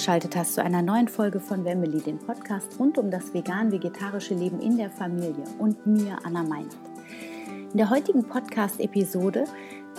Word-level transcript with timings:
eingeschaltet 0.00 0.34
hast 0.34 0.54
zu 0.54 0.64
einer 0.64 0.80
neuen 0.80 1.08
Folge 1.08 1.40
von 1.40 1.62
Wemmeli, 1.66 2.00
dem 2.00 2.18
Podcast 2.18 2.78
rund 2.78 2.96
um 2.96 3.10
das 3.10 3.34
vegan-vegetarische 3.34 4.32
Leben 4.32 4.58
in 4.58 4.78
der 4.78 4.90
Familie 4.90 5.44
und 5.58 5.86
mir, 5.86 6.16
Anna 6.24 6.42
Meinert. 6.42 6.74
In 7.70 7.76
der 7.76 7.90
heutigen 7.90 8.24
Podcast-Episode 8.24 9.44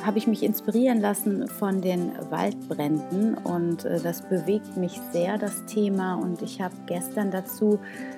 habe 0.04 0.18
ich 0.18 0.26
mich 0.26 0.42
inspirieren 0.42 1.02
lassen 1.02 1.48
von 1.48 1.82
den 1.82 2.14
Waldbränden 2.32 3.36
und 3.36 3.86
äh, 3.86 4.00
das 4.00 4.24
bewegt 4.24 4.76
mich 4.76 5.00
sehr, 5.12 5.38
das 5.38 5.68
Thema. 5.68 6.16
Und 6.16 6.42
ich 6.42 6.60
habe 6.60 6.74
gestern 6.88 7.30
dazu 7.30 7.78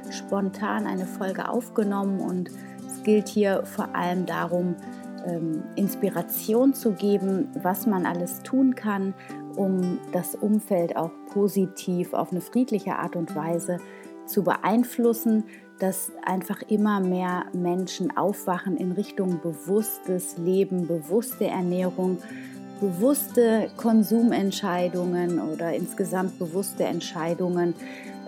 spontan 0.09 0.88
eine 0.88 1.06
Folge 1.06 1.50
aufgenommen 1.50 2.22
und 2.22 2.50
es 2.88 3.04
gilt 3.04 3.28
hier 3.28 3.66
vor 3.66 3.94
allem 3.94 4.26
darum, 4.26 4.78
ähm, 5.26 5.64
Inspiration 5.76 6.73
zu 6.73 6.94
geben, 6.94 7.50
was 7.62 7.86
man 7.88 8.06
alles 8.06 8.42
tun 8.44 8.73
kann, 8.73 9.14
um 9.58 10.00
das 10.14 10.36
Umfeld 10.36 10.95
auch 10.95 11.12
positiv 11.34 12.14
auf 12.14 12.32
eine 12.32 12.42
friedliche 12.42 12.96
Art 12.96 13.16
und 13.16 13.36
Weise 13.36 13.80
zu 14.26 14.44
beeinflussen, 14.44 15.44
dass 15.80 16.12
einfach 16.26 16.62
immer 16.68 17.00
mehr 17.00 17.46
Menschen 17.54 18.16
aufwachen 18.16 18.78
in 18.78 18.94
Richtung 18.94 19.42
bewusstes 19.42 20.38
Leben, 20.38 20.88
bewusste 20.88 21.46
Ernährung, 21.46 22.20
bewusste 22.80 23.70
Konsumentscheidungen 23.78 25.40
oder 25.40 25.73
insgesamt 25.73 26.38
bewusste 26.40 26.84
Entscheidungen 26.84 27.73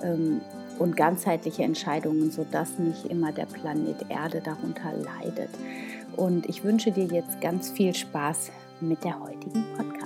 ähm, 0.04 0.42
und 0.80 0.98
ganzheitliche 0.98 1.64
Entscheidungen, 1.64 2.32
sodass 2.32 2.78
nicht 2.80 3.06
immer 3.06 3.32
der 3.32 3.46
Planet 3.46 4.06
Erde 4.10 4.42
darunter 4.44 4.92
leidet. 4.94 5.50
Und 6.16 6.48
ich 6.48 6.64
wünsche 6.64 6.92
dir 6.92 7.06
jetzt 7.06 7.40
ganz 7.42 7.70
viel 7.70 7.94
Spaß 7.94 8.52
mit 8.82 9.04
der 9.04 9.20
heutigen 9.20 9.64
Podcast. 9.78 10.05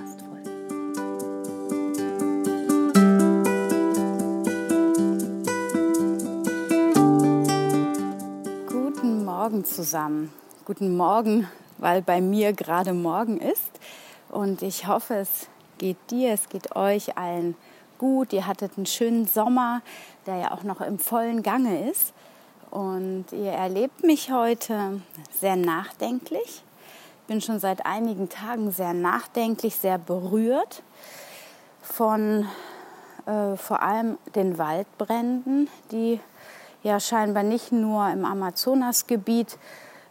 Morgen 9.60 9.72
zusammen. 9.76 10.34
Guten 10.64 10.96
Morgen, 10.96 11.46
weil 11.80 12.02
bei 12.02 12.22
mir 12.22 12.54
gerade 12.54 12.94
Morgen 12.94 13.42
ist. 13.42 13.70
Und 14.30 14.62
ich 14.62 14.88
hoffe, 14.88 15.16
es 15.16 15.48
geht 15.78 15.98
dir, 16.12 16.32
es 16.32 16.48
geht 16.48 16.78
euch 16.78 17.18
allen 17.18 17.58
gut. 17.98 18.32
Ihr 18.32 18.48
hattet 18.48 18.78
einen 18.78 18.86
schönen 18.86 19.28
Sommer, 19.28 19.82
der 20.26 20.38
ja 20.38 20.52
auch 20.52 20.64
noch 20.64 20.80
im 20.80 20.98
vollen 20.98 21.44
Gange 21.44 21.90
ist. 21.90 22.14
Und 22.72 23.26
ihr 23.34 23.52
erlebt 23.52 24.02
mich 24.02 24.32
heute 24.32 25.02
sehr 25.42 25.58
nachdenklich. 25.58 26.64
Ich 27.22 27.28
bin 27.28 27.42
schon 27.42 27.60
seit 27.60 27.86
einigen 27.86 28.30
Tagen 28.30 28.72
sehr 28.72 28.94
nachdenklich, 28.94 29.76
sehr 29.76 29.98
berührt 29.98 30.84
von 31.82 32.48
äh, 33.26 33.58
vor 33.58 33.84
allem 33.84 34.18
den 34.36 34.58
Waldbränden, 34.58 35.68
die 35.92 36.22
ja 36.84 37.00
scheinbar 37.00 37.44
nicht 37.44 37.72
nur 37.72 38.10
im 38.10 38.26
Amazonasgebiet 38.26 39.58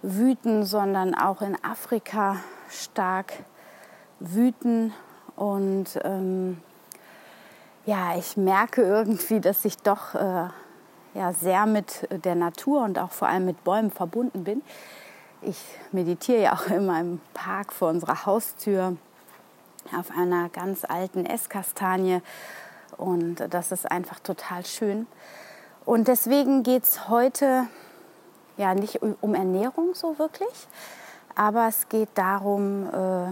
wüten, 0.02 0.64
sondern 0.64 1.14
auch 1.14 1.42
in 1.42 1.56
Afrika 1.64 2.36
stark 2.70 3.32
wüten. 4.20 4.92
Und 5.36 5.98
ähm, 6.04 6.60
ja, 7.86 8.16
ich 8.16 8.36
merke 8.36 8.82
irgendwie, 8.82 9.40
dass 9.40 9.64
ich 9.64 9.76
doch 9.78 10.14
äh, 10.14 10.48
ja, 11.14 11.32
sehr 11.32 11.66
mit 11.66 12.08
der 12.10 12.34
Natur 12.34 12.82
und 12.84 12.98
auch 12.98 13.10
vor 13.10 13.28
allem 13.28 13.46
mit 13.46 13.64
Bäumen 13.64 13.90
verbunden 13.90 14.44
bin. 14.44 14.62
Ich 15.42 15.62
meditiere 15.92 16.42
ja 16.42 16.54
auch 16.54 16.66
immer 16.70 17.00
im 17.00 17.20
Park 17.34 17.72
vor 17.72 17.88
unserer 17.90 18.26
Haustür 18.26 18.96
auf 19.98 20.10
einer 20.10 20.48
ganz 20.50 20.84
alten 20.84 21.24
Esskastanie 21.24 22.20
und 22.98 23.36
das 23.50 23.72
ist 23.72 23.90
einfach 23.90 24.18
total 24.20 24.66
schön. 24.66 25.06
Und 25.88 26.06
deswegen 26.06 26.64
geht 26.64 26.82
es 26.84 27.08
heute 27.08 27.66
ja 28.58 28.74
nicht 28.74 29.00
um 29.00 29.34
Ernährung 29.34 29.94
so 29.94 30.18
wirklich, 30.18 30.68
aber 31.34 31.66
es 31.66 31.88
geht 31.88 32.10
darum, 32.14 32.86
äh, 32.92 33.30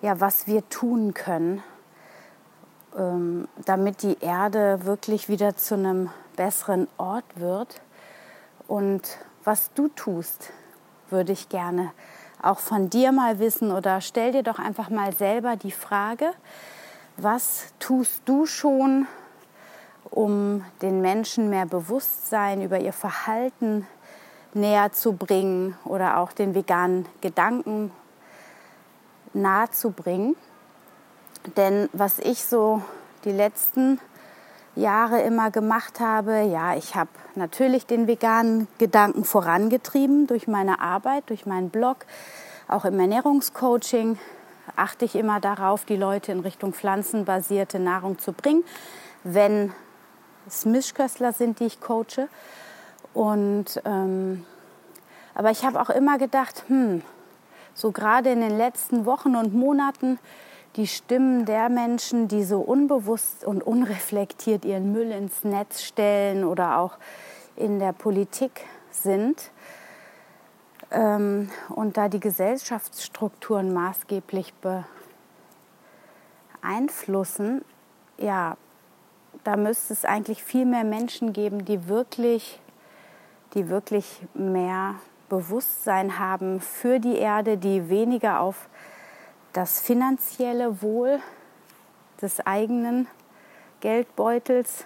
ja, 0.00 0.18
was 0.18 0.46
wir 0.46 0.66
tun 0.70 1.12
können, 1.12 1.62
ähm, 2.96 3.48
damit 3.66 4.02
die 4.02 4.16
Erde 4.22 4.86
wirklich 4.86 5.28
wieder 5.28 5.58
zu 5.58 5.74
einem 5.74 6.08
besseren 6.36 6.88
Ort 6.96 7.26
wird. 7.34 7.82
Und 8.66 9.18
was 9.44 9.70
du 9.74 9.88
tust, 9.88 10.54
würde 11.10 11.32
ich 11.32 11.50
gerne 11.50 11.92
auch 12.40 12.60
von 12.60 12.88
dir 12.88 13.12
mal 13.12 13.38
wissen 13.40 13.72
oder 13.72 14.00
stell 14.00 14.32
dir 14.32 14.42
doch 14.42 14.58
einfach 14.58 14.88
mal 14.88 15.12
selber 15.12 15.56
die 15.56 15.70
Frage, 15.70 16.32
was 17.18 17.74
tust 17.78 18.22
du 18.24 18.46
schon, 18.46 19.06
um 20.10 20.64
den 20.82 21.00
Menschen 21.00 21.50
mehr 21.50 21.66
Bewusstsein 21.66 22.62
über 22.62 22.80
ihr 22.80 22.92
Verhalten 22.92 23.86
näher 24.54 24.92
zu 24.92 25.12
bringen 25.12 25.76
oder 25.84 26.18
auch 26.18 26.32
den 26.32 26.54
veganen 26.54 27.06
Gedanken 27.20 27.92
nahe 29.34 29.70
zu 29.70 29.90
bringen. 29.90 30.36
Denn 31.56 31.88
was 31.92 32.18
ich 32.18 32.44
so 32.44 32.82
die 33.24 33.32
letzten 33.32 34.00
Jahre 34.74 35.20
immer 35.22 35.50
gemacht 35.50 36.00
habe, 36.00 36.42
ja, 36.42 36.76
ich 36.76 36.94
habe 36.94 37.10
natürlich 37.34 37.86
den 37.86 38.06
veganen 38.06 38.68
Gedanken 38.78 39.24
vorangetrieben 39.24 40.26
durch 40.26 40.46
meine 40.46 40.80
Arbeit, 40.80 41.28
durch 41.30 41.46
meinen 41.46 41.70
Blog, 41.70 42.06
auch 42.68 42.84
im 42.84 42.98
Ernährungscoaching 43.00 44.18
achte 44.76 45.04
ich 45.04 45.16
immer 45.16 45.40
darauf, 45.40 45.84
die 45.84 45.96
Leute 45.96 46.32
in 46.32 46.40
Richtung 46.40 46.72
pflanzenbasierte 46.72 47.78
Nahrung 47.78 48.18
zu 48.18 48.32
bringen, 48.32 48.64
wenn 49.24 49.72
es 50.48 50.64
Mischköstler 50.64 51.32
sind, 51.32 51.60
die 51.60 51.66
ich 51.66 51.80
coache. 51.80 52.28
Und, 53.14 53.80
ähm, 53.84 54.44
aber 55.34 55.50
ich 55.50 55.64
habe 55.64 55.80
auch 55.80 55.90
immer 55.90 56.18
gedacht, 56.18 56.64
hm, 56.68 57.02
so 57.74 57.92
gerade 57.92 58.30
in 58.30 58.40
den 58.40 58.56
letzten 58.56 59.06
Wochen 59.06 59.36
und 59.36 59.54
Monaten, 59.54 60.18
die 60.76 60.86
Stimmen 60.86 61.44
der 61.44 61.68
Menschen, 61.68 62.28
die 62.28 62.44
so 62.44 62.60
unbewusst 62.60 63.44
und 63.44 63.62
unreflektiert 63.62 64.64
ihren 64.64 64.92
Müll 64.92 65.10
ins 65.10 65.44
Netz 65.44 65.82
stellen 65.82 66.44
oder 66.44 66.78
auch 66.78 66.98
in 67.56 67.78
der 67.78 67.92
Politik 67.92 68.64
sind 68.90 69.50
ähm, 70.90 71.50
und 71.68 71.96
da 71.96 72.08
die 72.08 72.20
Gesellschaftsstrukturen 72.20 73.72
maßgeblich 73.72 74.54
beeinflussen, 76.62 77.64
ja, 78.18 78.56
da 79.48 79.56
müsste 79.56 79.94
es 79.94 80.04
eigentlich 80.04 80.44
viel 80.44 80.66
mehr 80.66 80.84
Menschen 80.84 81.32
geben, 81.32 81.64
die 81.64 81.88
wirklich, 81.88 82.60
die 83.54 83.70
wirklich 83.70 84.20
mehr 84.34 84.96
Bewusstsein 85.30 86.18
haben 86.18 86.60
für 86.60 86.98
die 86.98 87.16
Erde, 87.16 87.56
die 87.56 87.88
weniger 87.88 88.40
auf 88.40 88.68
das 89.54 89.80
finanzielle 89.80 90.82
Wohl 90.82 91.20
des 92.20 92.46
eigenen 92.46 93.06
Geldbeutels 93.80 94.84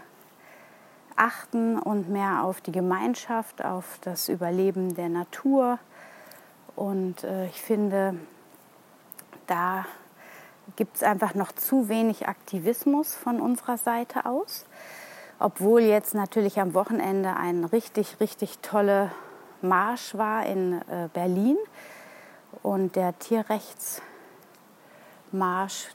achten 1.16 1.76
und 1.76 2.08
mehr 2.08 2.44
auf 2.44 2.60
die 2.60 2.70
Gemeinschaft, 2.70 3.64
auf 3.64 3.98
das 4.02 4.28
Überleben 4.28 4.94
der 4.94 5.08
Natur. 5.08 5.80
Und 6.76 7.24
äh, 7.24 7.46
ich 7.46 7.60
finde, 7.60 8.14
da 9.48 9.86
gibt 10.76 10.96
es 10.96 11.02
einfach 11.02 11.34
noch 11.34 11.52
zu 11.52 11.88
wenig 11.88 12.28
Aktivismus 12.28 13.14
von 13.14 13.40
unserer 13.40 13.78
Seite 13.78 14.26
aus. 14.26 14.66
Obwohl 15.38 15.82
jetzt 15.82 16.14
natürlich 16.14 16.60
am 16.60 16.74
Wochenende 16.74 17.36
ein 17.36 17.64
richtig, 17.64 18.20
richtig 18.20 18.58
toller 18.58 19.10
Marsch 19.60 20.14
war 20.14 20.46
in 20.46 20.80
äh, 20.82 21.08
Berlin 21.12 21.56
und 22.62 22.96
der 22.96 23.18
Tierrechtsmarsch, 23.18 24.02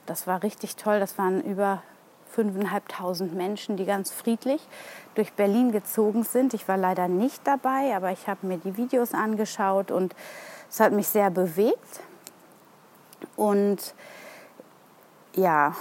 das 0.06 0.26
war 0.26 0.42
richtig 0.42 0.76
toll. 0.76 1.00
Das 1.00 1.18
waren 1.18 1.42
über 1.42 1.82
5.500 2.36 3.32
Menschen, 3.32 3.76
die 3.76 3.84
ganz 3.84 4.10
friedlich 4.10 4.66
durch 5.14 5.32
Berlin 5.32 5.72
gezogen 5.72 6.24
sind. 6.24 6.54
Ich 6.54 6.68
war 6.68 6.76
leider 6.76 7.08
nicht 7.08 7.46
dabei, 7.46 7.96
aber 7.96 8.12
ich 8.12 8.28
habe 8.28 8.46
mir 8.46 8.58
die 8.58 8.76
Videos 8.76 9.14
angeschaut 9.14 9.90
und 9.90 10.14
es 10.70 10.80
hat 10.80 10.92
mich 10.92 11.08
sehr 11.08 11.30
bewegt. 11.30 12.00
Und 13.36 13.94
ja, 15.38 15.74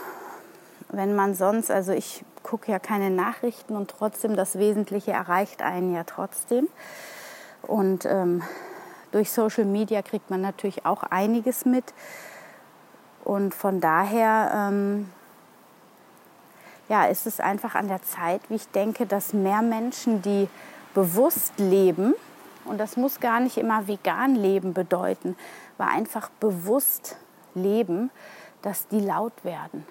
wenn 0.89 1.15
man 1.15 1.35
sonst, 1.35 1.71
also 1.71 1.91
ich 1.91 2.23
gucke 2.43 2.71
ja 2.71 2.79
keine 2.79 3.09
Nachrichten 3.09 3.75
und 3.75 3.89
trotzdem 3.89 4.35
das 4.35 4.57
Wesentliche 4.57 5.11
erreicht 5.11 5.61
einen 5.61 5.93
ja 5.93 6.03
trotzdem. 6.03 6.67
Und 7.63 8.05
ähm, 8.05 8.43
durch 9.11 9.31
Social 9.31 9.65
Media 9.65 10.01
kriegt 10.01 10.29
man 10.29 10.41
natürlich 10.41 10.85
auch 10.85 11.03
einiges 11.03 11.65
mit. 11.65 11.93
Und 13.25 13.53
von 13.53 13.81
daher 13.81 14.51
ähm, 14.53 15.09
ja, 16.87 17.05
ist 17.05 17.27
es 17.27 17.39
einfach 17.39 17.75
an 17.75 17.89
der 17.89 18.01
Zeit, 18.03 18.41
wie 18.49 18.55
ich 18.55 18.69
denke, 18.69 19.05
dass 19.05 19.33
mehr 19.33 19.61
Menschen, 19.61 20.21
die 20.21 20.47
bewusst 20.93 21.53
leben, 21.57 22.13
und 22.63 22.77
das 22.79 22.97
muss 22.97 23.19
gar 23.19 23.39
nicht 23.39 23.57
immer 23.57 23.87
vegan 23.87 24.35
leben 24.35 24.73
bedeuten, 24.73 25.35
aber 25.77 25.89
einfach 25.89 26.29
bewusst 26.39 27.17
leben, 27.57 28.11
dass 28.61 28.87
die 28.87 28.99
laut 28.99 29.43
werden. 29.43 29.85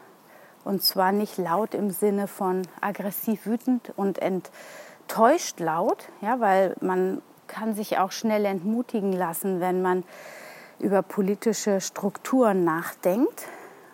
Und 0.64 0.82
zwar 0.82 1.12
nicht 1.12 1.38
laut 1.38 1.74
im 1.74 1.90
Sinne 1.90 2.26
von 2.26 2.62
aggressiv 2.80 3.46
wütend 3.46 3.92
und 3.96 4.18
enttäuscht 4.18 5.60
laut, 5.60 6.08
ja, 6.20 6.40
weil 6.40 6.74
man 6.80 7.22
kann 7.46 7.74
sich 7.74 7.98
auch 7.98 8.10
schnell 8.10 8.44
entmutigen 8.44 9.12
lassen, 9.12 9.60
wenn 9.60 9.82
man 9.82 10.02
über 10.78 11.02
politische 11.02 11.80
Strukturen 11.80 12.64
nachdenkt 12.64 13.46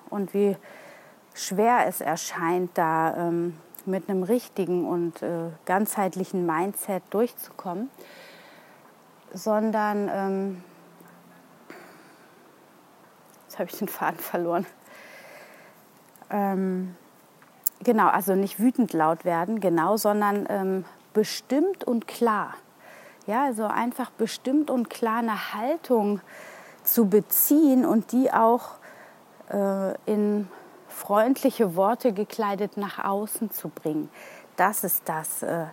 und 0.08 0.34
wie 0.34 0.56
schwer 1.34 1.86
es 1.86 2.00
erscheint, 2.00 2.70
da 2.74 3.16
ähm, 3.16 3.56
mit 3.84 4.08
einem 4.08 4.22
richtigen 4.22 4.86
und 4.86 5.22
äh, 5.22 5.50
ganzheitlichen 5.64 6.46
Mindset 6.46 7.02
durchzukommen, 7.10 7.90
sondern 9.32 10.10
ähm, 10.12 10.64
jetzt 13.52 13.58
habe 13.58 13.70
ich 13.70 13.78
den 13.78 13.88
Faden 13.88 14.18
verloren. 14.18 14.66
Ähm, 16.30 16.96
genau, 17.84 18.08
also 18.08 18.34
nicht 18.34 18.58
wütend 18.58 18.94
laut 18.94 19.26
werden, 19.26 19.60
genau, 19.60 19.98
sondern 19.98 20.46
ähm, 20.48 20.84
bestimmt 21.12 21.84
und 21.84 22.08
klar. 22.08 22.54
Ja, 23.26 23.44
also 23.44 23.66
einfach 23.66 24.10
bestimmt 24.10 24.70
und 24.70 24.88
klar 24.88 25.18
eine 25.18 25.52
Haltung 25.52 26.20
zu 26.82 27.10
beziehen 27.10 27.84
und 27.84 28.12
die 28.12 28.32
auch 28.32 28.70
äh, 29.50 29.94
in 30.06 30.48
freundliche 30.88 31.76
Worte 31.76 32.12
gekleidet 32.14 32.78
nach 32.78 33.04
außen 33.04 33.50
zu 33.50 33.68
bringen. 33.68 34.08
Das 34.56 34.82
ist 34.82 35.02
das, 35.04 35.42
äh, 35.42 35.66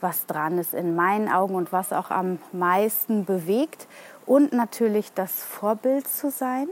was 0.00 0.26
dran 0.26 0.58
ist 0.58 0.72
in 0.72 0.94
meinen 0.94 1.28
Augen 1.28 1.56
und 1.56 1.72
was 1.72 1.92
auch 1.92 2.10
am 2.12 2.38
meisten 2.52 3.24
bewegt. 3.24 3.88
Und 4.24 4.52
natürlich 4.52 5.12
das 5.12 5.42
Vorbild 5.42 6.06
zu 6.06 6.30
sein. 6.30 6.68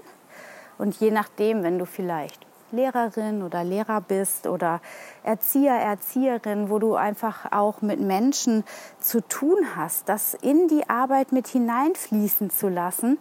Und 0.82 0.99
je 0.99 1.12
nachdem, 1.12 1.62
wenn 1.62 1.79
du 1.79 1.87
vielleicht 1.87 2.44
Lehrerin 2.73 3.44
oder 3.44 3.62
Lehrer 3.62 4.00
bist 4.00 4.49
oder 4.49 4.81
Erzieher, 5.23 5.75
Erzieherin, 5.75 6.70
wo 6.70 6.81
du 6.81 6.96
einfach 6.96 7.52
auch 7.52 7.82
mit 7.82 8.00
Menschen 8.00 8.64
zu 8.99 9.20
tun 9.20 9.58
hast, 9.76 10.08
das 10.08 10.34
in 10.34 10.67
die 10.67 10.90
Arbeit 10.90 11.31
mit 11.31 11.46
hineinfließen 11.46 12.50
zu 12.50 12.69
lassen, 12.69 13.19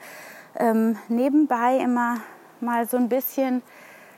ähm, 0.57 0.97
nebenbei 1.07 1.77
immer 1.77 2.17
mal 2.61 2.87
so 2.87 2.97
ein 2.97 3.09
bisschen 3.09 3.61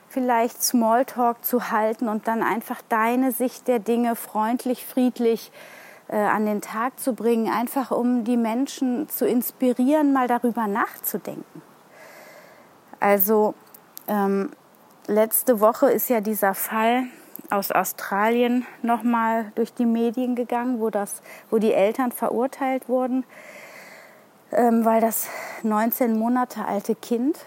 vielleicht 0.07 0.63
Smalltalk 0.63 1.43
zu 1.43 1.69
halten 1.69 2.07
und 2.07 2.29
dann 2.29 2.43
einfach 2.43 2.81
deine 2.87 3.33
Sicht 3.33 3.67
der 3.67 3.79
Dinge 3.79 4.15
freundlich, 4.15 4.85
friedlich 4.85 5.51
äh, 6.07 6.15
an 6.15 6.45
den 6.45 6.61
Tag 6.61 6.97
zu 6.97 7.11
bringen, 7.11 7.51
einfach 7.51 7.91
um 7.91 8.23
die 8.23 8.37
Menschen 8.37 9.09
zu 9.09 9.27
inspirieren, 9.27 10.13
mal 10.13 10.29
darüber 10.29 10.67
nachzudenken. 10.67 11.72
Also 13.03 13.53
ähm, 14.07 14.51
letzte 15.07 15.59
Woche 15.59 15.91
ist 15.91 16.07
ja 16.07 16.21
dieser 16.21 16.53
Fall 16.53 17.03
aus 17.49 17.69
Australien 17.69 18.65
nochmal 18.81 19.51
durch 19.55 19.73
die 19.73 19.85
Medien 19.85 20.35
gegangen, 20.35 20.79
wo, 20.79 20.89
das, 20.89 21.21
wo 21.49 21.57
die 21.57 21.73
Eltern 21.73 22.13
verurteilt 22.13 22.87
wurden, 22.87 23.25
ähm, 24.53 24.85
weil 24.85 25.01
das 25.01 25.27
19 25.63 26.17
Monate 26.17 26.63
alte 26.63 26.95
Kind 26.95 27.37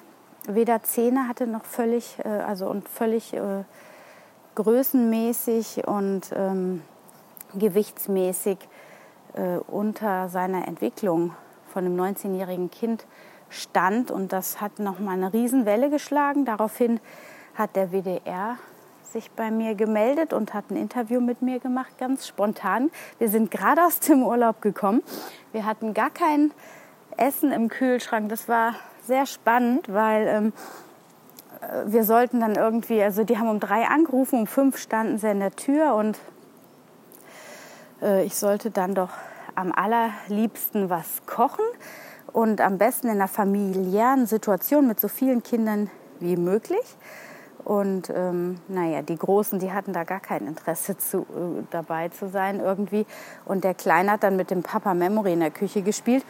weder 0.47 0.83
Zähne 0.83 1.27
hatte 1.27 1.47
noch 1.47 1.65
völlig, 1.65 2.19
äh, 2.23 2.29
also 2.29 2.69
und 2.69 2.87
völlig 2.87 3.33
äh, 3.33 3.65
größenmäßig 4.57 5.89
und 5.89 6.33
ähm, 6.37 6.83
gewichtsmäßig 7.55 8.59
äh, 9.33 9.57
unter 9.69 10.29
seiner 10.29 10.69
Entwicklung 10.69 11.35
von 11.73 11.87
einem 11.87 11.99
19-jährigen 11.99 12.71
Kind 12.71 13.07
stand. 13.51 14.11
Und 14.11 14.33
das 14.33 14.61
hat 14.61 14.79
nochmal 14.79 15.15
eine 15.15 15.33
Riesenwelle 15.33 15.91
geschlagen. 15.91 16.45
Daraufhin 16.45 17.01
hat 17.55 17.77
der 17.77 17.93
WDR 17.93 18.59
sich 19.13 19.31
bei 19.31 19.51
mir 19.51 19.75
gemeldet 19.75 20.33
und 20.33 20.53
hat 20.53 20.71
ein 20.71 20.77
Interview 20.77 21.21
mit 21.21 21.41
mir 21.41 21.59
gemacht, 21.59 21.97
ganz 21.99 22.27
spontan. 22.27 22.91
Wir 23.19 23.29
sind 23.29 23.51
gerade 23.51 23.85
aus 23.85 24.01
dem 24.01 24.23
Urlaub 24.23 24.61
gekommen. 24.61 25.03
Wir 25.53 25.65
hatten 25.65 25.95
gar 25.95 26.11
kein 26.11 26.53
Essen 27.17 27.53
im 27.53 27.69
Kühlschrank. 27.69 28.29
Das 28.29 28.49
war 28.49 28.75
sehr 29.07 29.27
spannend, 29.27 29.93
weil 29.93 30.27
ähm, 30.27 30.53
äh, 31.61 31.85
wir 31.87 32.05
sollten 32.05 32.41
dann 32.41 32.57
irgendwie, 32.57 33.03
also 33.03 33.25
die 33.25 33.39
haben 33.39 33.49
um 33.49 33.61
drei 33.61 33.87
angerufen, 33.87 34.41
um 34.41 34.47
fünf 34.47 34.77
standen 34.77 35.19
sie 35.19 35.31
in 35.31 35.41
der 35.41 35.55
Tür 35.55 35.95
und 35.95 36.19
äh, 38.03 38.25
ich 38.25 38.35
sollte 38.37 38.71
dann 38.71 38.95
doch 38.95 39.11
am 39.55 39.73
allerliebsten 39.73 40.91
was 40.91 41.25
kochen 41.25 41.65
und 42.37 42.61
am 42.61 42.77
besten 42.77 43.07
in 43.07 43.15
einer 43.15 43.29
familiären 43.29 44.27
Situation 44.27 44.87
mit 44.87 45.01
so 45.01 45.09
vielen 45.09 45.43
Kindern 45.43 45.89
wie 46.21 46.37
möglich. 46.37 46.85
Und 47.65 48.13
ähm, 48.15 48.57
naja, 48.69 49.01
die 49.01 49.17
Großen, 49.17 49.59
die 49.59 49.73
hatten 49.73 49.95
da 49.95 50.05
gar 50.05 50.21
kein 50.21 50.47
Interesse 50.47 50.99
zu, 50.99 51.21
äh, 51.21 51.63
dabei 51.71 52.11
zu 52.11 52.29
sein 52.29 52.61
irgendwie. 52.61 53.07
Und 53.47 53.65
der 53.65 53.73
Kleine 53.73 54.11
hat 54.11 54.23
dann 54.23 54.37
mit 54.37 54.51
dem 54.51 54.63
Papa 54.63 54.93
Memory 54.93 55.33
in 55.33 55.41
der 55.41 55.51
Küche 55.51 55.81
gespielt. 55.81 56.27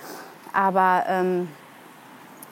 Aber 0.52 1.02
ähm, 1.08 1.48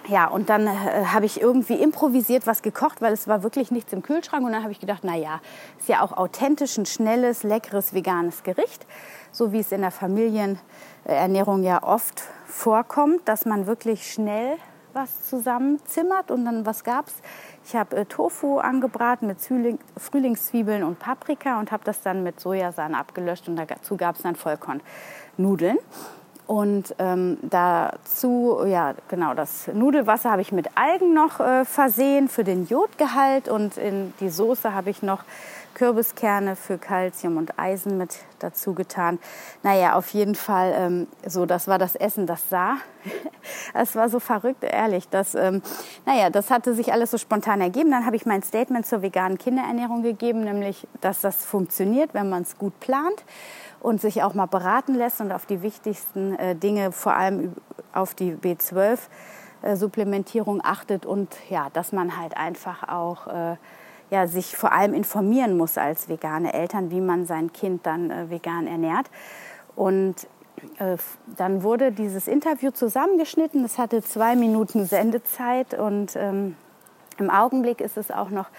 ja, 0.07 0.27
und 0.27 0.51
dann 0.51 0.67
äh, 0.67 1.07
habe 1.07 1.25
ich 1.25 1.41
irgendwie 1.41 1.75
improvisiert 1.75 2.47
was 2.47 2.63
gekocht, 2.63 3.01
weil 3.01 3.13
es 3.13 3.27
war 3.27 3.43
wirklich 3.43 3.71
nichts 3.71 3.93
im 3.93 4.03
Kühlschrank. 4.03 4.45
Und 4.45 4.53
dann 4.53 4.63
habe 4.63 4.73
ich 4.73 4.81
gedacht, 4.81 5.01
na 5.03 5.17
ja, 5.17 5.41
ist 5.79 5.89
ja 5.89 6.03
auch 6.03 6.13
authentisch 6.13 6.77
ein 6.77 6.87
schnelles, 6.87 7.43
leckeres, 7.43 7.95
veganes 7.95 8.43
Gericht, 8.43 8.87
so 9.33 9.53
wie 9.53 9.61
es 9.61 9.73
in 9.73 9.81
der 9.81 9.91
Familienernährung 9.91 11.63
ja 11.63 11.83
oft 11.83 12.23
vorkommt, 12.47 13.27
dass 13.29 13.47
man 13.47 13.67
wirklich 13.67 14.13
schnell 14.13 14.57
was 14.93 15.29
zusammenzimmert. 15.29 16.31
Und 16.31 16.45
dann 16.45 16.67
was 16.67 16.85
gab's? 16.85 17.15
Ich 17.65 17.75
habe 17.75 17.97
äh, 17.97 18.05
Tofu 18.05 18.59
angebraten 18.59 19.27
mit 19.27 19.41
Frühling, 19.41 19.79
Frühlingszwiebeln 19.97 20.85
und 20.85 20.99
Paprika 20.99 21.59
und 21.59 21.73
habe 21.73 21.85
das 21.85 22.03
dann 22.03 22.23
mit 22.23 22.41
Sojasahne 22.41 22.99
abgelöscht 22.99 23.49
und 23.49 23.57
dazu 23.57 23.97
gab 23.97 24.17
es 24.17 24.23
dann 24.23 24.37
Vollkornnudeln. 24.37 25.79
Und 26.47 26.95
ähm, 26.99 27.39
dazu, 27.43 28.65
ja, 28.67 28.95
genau, 29.09 29.33
das 29.33 29.69
Nudelwasser 29.73 30.31
habe 30.31 30.43
ich 30.43 30.53
mit 30.53 30.69
Algen 30.77 31.15
noch 31.15 31.41
äh, 31.41 31.65
versehen 31.65 32.29
für 32.29 32.45
den 32.45 32.67
Jodgehalt 32.67 33.49
und 33.49 33.79
in 33.79 34.13
die 34.21 34.29
Soße 34.29 34.75
habe 34.75 34.91
ich 34.91 35.03
noch 35.03 35.25
Kürbiskerne 35.73 36.55
für 36.55 36.77
Kalzium 36.77 37.39
und 37.39 37.59
Eisen 37.59 37.97
mit 37.97 38.19
dazu 38.41 38.75
getan. 38.75 39.19
Naja, 39.63 39.95
auf 39.95 40.11
jeden 40.11 40.35
Fall, 40.35 40.75
ähm, 40.77 41.07
so, 41.27 41.47
das 41.47 41.67
war 41.67 41.79
das 41.79 41.97
Essen, 41.97 42.27
das 42.27 42.49
sah. 42.51 42.77
Es 43.73 43.97
war 43.97 44.09
so 44.09 44.21
verrückt, 44.21 44.65
ehrlich. 44.65 45.09
Das, 45.09 45.35
ähm, 45.35 45.63
naja, 46.07 46.31
das 46.31 46.51
hatte 46.51 46.75
sich 46.75 46.93
alles 46.93 47.11
so 47.11 47.19
spontan 47.19 47.61
ergeben. 47.61 47.91
Dann 47.91 48.07
habe 48.07 48.17
ich 48.17 48.27
mein 48.27 48.43
Statement 48.43 48.87
zur 48.87 49.03
veganen 49.03 49.39
Kinderernährung 49.39 50.03
gegeben, 50.03 50.45
nämlich, 50.45 50.87
dass 51.01 51.21
das 51.21 51.45
funktioniert, 51.45 52.15
wenn 52.15 52.29
man 52.29 52.43
es 52.43 52.59
gut 52.59 52.79
plant 52.81 53.25
und 53.81 54.01
sich 54.01 54.23
auch 54.23 54.35
mal 54.35 54.47
beraten 54.47 54.95
lässt 54.95 55.21
und 55.21 55.33
auf 55.33 55.47
die 55.47 55.63
wichtigsten 55.63 56.35
äh, 56.37 56.57
Dinge, 56.57 56.93
vor 56.93 57.15
allem 57.15 57.53
auf 57.93 58.15
die 58.15 58.33
B12 58.33 58.99
äh, 59.63 59.77
Supplementierung 59.77 60.61
achtet 60.65 61.07
und 61.07 61.35
ja, 61.51 61.69
dass 61.73 61.93
man 61.93 62.19
halt 62.19 62.37
einfach 62.37 62.89
auch 62.89 63.27
äh, 63.27 63.57
ja, 64.11 64.27
sich 64.27 64.57
vor 64.57 64.73
allem 64.73 64.95
informieren 64.95 65.57
muss 65.57 65.79
als 65.79 66.09
vegane 66.09 66.53
Eltern, 66.53 66.91
wie 66.91 67.01
man 67.01 67.27
sein 67.27 67.53
Kind 67.53 67.87
dann 67.87 68.11
äh, 68.11 68.31
vegan 68.31 68.67
ernährt. 68.67 69.07
Und 69.77 70.29
dann 71.37 71.63
wurde 71.63 71.93
dieses 71.93 72.29
Interview 72.29 72.71
zusammengeschnitten. 72.71 73.65
Es 73.65 73.79
hatte 73.79 74.03
zwei 74.03 74.37
Minuten 74.37 74.87
Sendezeit 74.87 75.75
und 75.75 76.17
ähm, 76.17 76.57
im 77.19 77.31
Augenblick 77.31 77.81
ist 77.81 77.97
es 77.97 78.11
auch 78.11 78.31
noch 78.31 78.51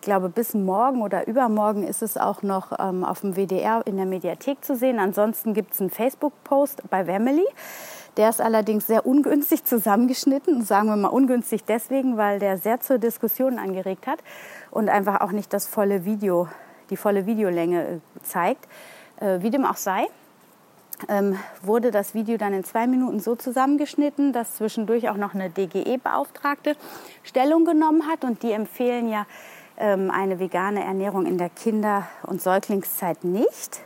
ich 0.00 0.04
glaube, 0.04 0.30
bis 0.30 0.54
morgen 0.54 1.02
oder 1.02 1.28
übermorgen 1.28 1.86
ist 1.86 2.00
es 2.00 2.16
auch 2.16 2.42
noch 2.42 2.72
ähm, 2.78 3.04
auf 3.04 3.20
dem 3.20 3.36
WDR 3.36 3.82
in 3.84 3.98
der 3.98 4.06
Mediathek 4.06 4.64
zu 4.64 4.74
sehen. 4.74 4.98
Ansonsten 4.98 5.52
gibt 5.52 5.74
es 5.74 5.80
einen 5.82 5.90
Facebook-Post 5.90 6.84
bei 6.88 7.06
Wemily. 7.06 7.44
Der 8.16 8.30
ist 8.30 8.40
allerdings 8.40 8.86
sehr 8.86 9.04
ungünstig 9.04 9.62
zusammengeschnitten. 9.66 10.62
Sagen 10.62 10.88
wir 10.88 10.96
mal 10.96 11.08
ungünstig 11.08 11.64
deswegen, 11.64 12.16
weil 12.16 12.38
der 12.38 12.56
sehr 12.56 12.80
zur 12.80 12.96
Diskussion 12.96 13.58
angeregt 13.58 14.06
hat 14.06 14.20
und 14.70 14.88
einfach 14.88 15.20
auch 15.20 15.32
nicht 15.32 15.52
das 15.52 15.66
volle 15.66 16.06
Video, 16.06 16.48
die 16.88 16.96
volle 16.96 17.26
Videolänge 17.26 17.84
äh, 17.84 17.98
zeigt. 18.22 18.68
Äh, 19.20 19.42
wie 19.42 19.50
dem 19.50 19.66
auch 19.66 19.76
sei, 19.76 20.06
ähm, 21.08 21.38
wurde 21.62 21.90
das 21.90 22.14
Video 22.14 22.36
dann 22.36 22.52
in 22.52 22.64
zwei 22.64 22.86
Minuten 22.86 23.20
so 23.20 23.36
zusammengeschnitten, 23.36 24.32
dass 24.32 24.56
zwischendurch 24.56 25.08
auch 25.08 25.16
noch 25.16 25.34
eine 25.34 25.50
DGE-Beauftragte 25.50 26.76
Stellung 27.22 27.64
genommen 27.64 28.06
hat 28.06 28.24
und 28.24 28.42
die 28.42 28.52
empfehlen 28.52 29.08
ja 29.08 29.26
ähm, 29.76 30.10
eine 30.10 30.38
vegane 30.38 30.84
Ernährung 30.84 31.26
in 31.26 31.38
der 31.38 31.48
Kinder- 31.48 32.06
und 32.22 32.42
Säuglingszeit 32.42 33.24
nicht, 33.24 33.80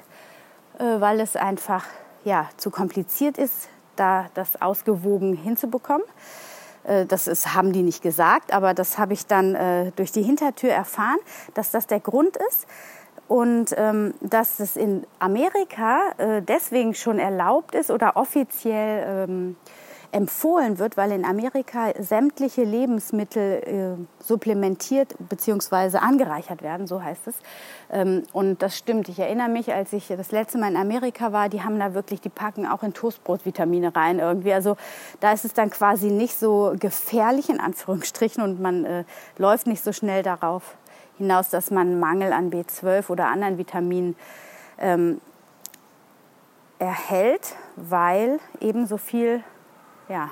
äh, 0.79 1.01
weil 1.01 1.21
es 1.21 1.37
einfach 1.37 1.85
ja, 2.25 2.49
zu 2.57 2.71
kompliziert 2.71 3.39
ist, 3.39 3.69
da 3.97 4.27
das 4.35 4.61
ausgewogen 4.61 5.35
hinzubekommen. 5.35 6.07
Äh, 6.85 7.07
das 7.07 7.27
ist, 7.27 7.55
haben 7.55 7.73
die 7.73 7.83
nicht 7.83 8.03
gesagt, 8.03 8.53
aber 8.53 8.75
das 8.75 8.99
habe 8.99 9.13
ich 9.13 9.27
dann 9.27 9.55
äh, 9.55 9.93
durch 9.93 10.13
die 10.13 10.23
Hintertür 10.23 10.71
erfahren, 10.71 11.19
dass 11.55 11.71
das 11.71 11.87
der 11.87 12.01
Grund 12.01 12.37
ist. 12.37 12.67
Und 13.27 13.75
ähm, 13.77 14.15
dass 14.21 14.61
es 14.61 14.77
in 14.77 15.07
Amerika 15.19 16.13
äh, 16.19 16.43
deswegen 16.43 16.95
schon 16.95 17.19
erlaubt 17.19 17.75
ist 17.75 17.91
oder 17.91 18.17
offiziell 18.17 19.27
ähm, 19.29 19.57
empfohlen 20.15 20.79
wird, 20.79 20.97
weil 20.97 21.11
in 21.11 21.25
Amerika 21.25 21.93
sämtliche 21.99 22.63
Lebensmittel 22.63 23.99
äh, 23.99 24.23
supplementiert 24.23 25.13
bzw. 25.19 25.99
angereichert 25.99 26.63
werden, 26.63 26.87
so 26.87 27.03
heißt 27.03 27.27
es. 27.27 27.35
Ähm, 27.91 28.23
und 28.33 28.63
das 28.63 28.79
stimmt. 28.79 29.09
Ich 29.09 29.19
erinnere 29.19 29.49
mich, 29.49 29.75
als 29.75 29.93
ich 29.93 30.07
das 30.07 30.31
letzte 30.31 30.59
Mal 30.59 30.71
in 30.71 30.77
Amerika 30.77 31.33
war, 31.33 31.49
die 31.49 31.63
haben 31.63 31.81
da 31.81 31.95
wirklich, 31.95 32.21
die 32.21 32.29
packen 32.29 32.65
auch 32.65 32.85
in 32.85 32.95
Toastbrot 32.95 33.45
Vitamine 33.45 33.95
rein 33.97 34.21
irgendwie. 34.21 34.53
Also 34.53 34.77
da 35.19 35.33
ist 35.33 35.45
es 35.45 35.53
dann 35.53 35.71
quasi 35.71 36.11
nicht 36.13 36.39
so 36.39 36.75
gefährlich 36.79 37.51
in 37.51 37.59
Anführungsstrichen 37.59 38.41
und 38.41 38.61
man 38.61 38.85
äh, 38.85 39.05
läuft 39.37 39.67
nicht 39.67 39.83
so 39.83 39.93
schnell 39.93 40.23
darauf 40.23 40.77
hinaus, 41.19 41.51
dass 41.51 41.71
man 41.71 42.01
Mangel 42.01 42.33
an 42.33 42.51
B12 42.51 43.11
oder 43.11 43.27
anderen 43.27 43.59
Vitaminen 43.59 44.17
ähm, 44.79 45.21
erhält, 46.79 47.55
weil 47.77 48.41
eben 48.61 48.87
so 48.87 48.97
viel 48.97 49.43
ja, 50.09 50.31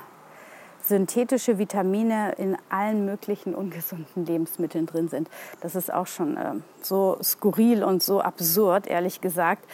synthetische 0.83 1.57
Vitamine 1.57 2.33
in 2.33 2.57
allen 2.69 3.05
möglichen 3.05 3.55
ungesunden 3.55 4.25
Lebensmitteln 4.25 4.85
drin 4.85 5.07
sind. 5.07 5.29
Das 5.61 5.75
ist 5.75 5.91
auch 5.91 6.07
schon 6.07 6.37
äh, 6.37 6.53
so 6.81 7.17
skurril 7.23 7.83
und 7.83 8.03
so 8.03 8.21
absurd, 8.21 8.87
ehrlich 8.87 9.21
gesagt. 9.21 9.65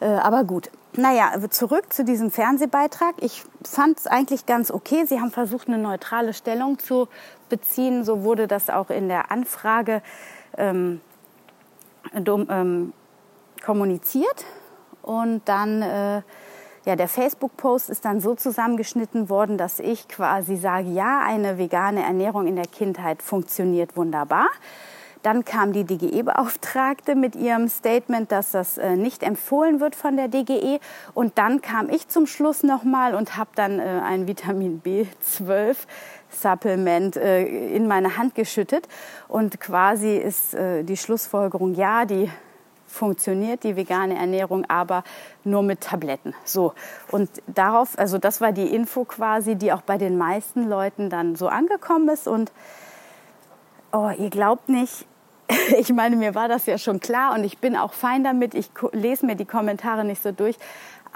Äh, 0.00 0.06
aber 0.06 0.44
gut. 0.44 0.70
Naja, 0.98 1.32
zurück 1.50 1.92
zu 1.92 2.04
diesem 2.04 2.30
Fernsehbeitrag. 2.30 3.16
Ich 3.18 3.44
fand 3.62 3.98
es 3.98 4.06
eigentlich 4.06 4.46
ganz 4.46 4.70
okay. 4.70 5.04
Sie 5.04 5.20
haben 5.20 5.30
versucht, 5.30 5.68
eine 5.68 5.76
neutrale 5.76 6.32
Stellung 6.32 6.78
zu 6.78 7.08
beziehen. 7.50 8.02
So 8.02 8.22
wurde 8.22 8.46
das 8.46 8.70
auch 8.70 8.88
in 8.88 9.08
der 9.08 9.30
Anfrage 9.30 10.00
ähm, 10.56 11.00
ähm, 12.14 12.92
kommuniziert. 13.64 14.44
Und 15.02 15.42
dann 15.46 15.82
äh, 15.82 16.22
ja, 16.86 16.94
der 16.94 17.08
Facebook-Post 17.08 17.90
ist 17.90 18.04
dann 18.04 18.20
so 18.20 18.36
zusammengeschnitten 18.36 19.28
worden, 19.28 19.58
dass 19.58 19.80
ich 19.80 20.06
quasi 20.06 20.56
sage, 20.56 20.88
ja, 20.90 21.20
eine 21.26 21.58
vegane 21.58 22.04
Ernährung 22.04 22.46
in 22.46 22.54
der 22.54 22.66
Kindheit 22.66 23.22
funktioniert 23.22 23.96
wunderbar. 23.96 24.46
Dann 25.24 25.44
kam 25.44 25.72
die 25.72 25.82
DGE-Beauftragte 25.82 27.16
mit 27.16 27.34
ihrem 27.34 27.66
Statement, 27.66 28.30
dass 28.30 28.52
das 28.52 28.78
äh, 28.78 28.94
nicht 28.94 29.24
empfohlen 29.24 29.80
wird 29.80 29.96
von 29.96 30.16
der 30.16 30.28
DGE. 30.28 30.78
Und 31.14 31.36
dann 31.38 31.60
kam 31.60 31.90
ich 31.90 32.06
zum 32.06 32.28
Schluss 32.28 32.62
nochmal 32.62 33.16
und 33.16 33.36
habe 33.36 33.50
dann 33.56 33.80
äh, 33.80 33.82
ein 34.04 34.28
Vitamin 34.28 34.80
B12 34.84 35.74
Supplement 36.30 37.16
äh, 37.16 37.46
in 37.46 37.86
meine 37.86 38.16
Hand 38.16 38.34
geschüttet. 38.34 38.88
Und 39.28 39.60
quasi 39.60 40.16
ist 40.16 40.54
die 40.54 40.96
Schlussfolgerung, 40.96 41.74
ja, 41.74 42.04
die 42.04 42.30
funktioniert 42.86 43.64
die 43.64 43.76
vegane 43.76 44.16
Ernährung 44.16 44.64
aber 44.68 45.04
nur 45.44 45.62
mit 45.62 45.82
Tabletten. 45.82 46.34
So. 46.44 46.72
Und 47.10 47.28
darauf, 47.46 47.98
also 47.98 48.18
das 48.18 48.40
war 48.40 48.52
die 48.52 48.74
Info 48.74 49.04
quasi, 49.04 49.56
die 49.56 49.72
auch 49.72 49.82
bei 49.82 49.98
den 49.98 50.16
meisten 50.18 50.68
Leuten 50.68 51.10
dann 51.10 51.36
so 51.36 51.48
angekommen 51.48 52.08
ist. 52.08 52.26
Und 52.26 52.52
oh, 53.92 54.10
ihr 54.16 54.30
glaubt 54.30 54.68
nicht, 54.68 55.06
ich 55.78 55.92
meine, 55.92 56.16
mir 56.16 56.34
war 56.34 56.48
das 56.48 56.66
ja 56.66 56.78
schon 56.78 57.00
klar 57.00 57.34
und 57.34 57.44
ich 57.44 57.58
bin 57.58 57.76
auch 57.76 57.92
fein 57.92 58.24
damit. 58.24 58.54
Ich 58.54 58.70
lese 58.92 59.26
mir 59.26 59.36
die 59.36 59.44
Kommentare 59.44 60.04
nicht 60.04 60.22
so 60.22 60.32
durch. 60.32 60.56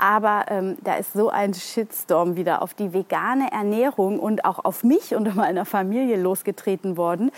Aber 0.00 0.46
ähm, 0.48 0.78
da 0.82 0.94
ist 0.94 1.12
so 1.12 1.28
ein 1.28 1.52
Shitstorm 1.52 2.34
wieder 2.34 2.62
auf 2.62 2.72
die 2.72 2.94
vegane 2.94 3.52
Ernährung 3.52 4.18
und 4.18 4.46
auch 4.46 4.64
auf 4.64 4.82
mich 4.82 5.14
und 5.14 5.34
meiner 5.36 5.66
Familie 5.66 6.20
losgetreten 6.20 6.96
worden, 6.96 7.30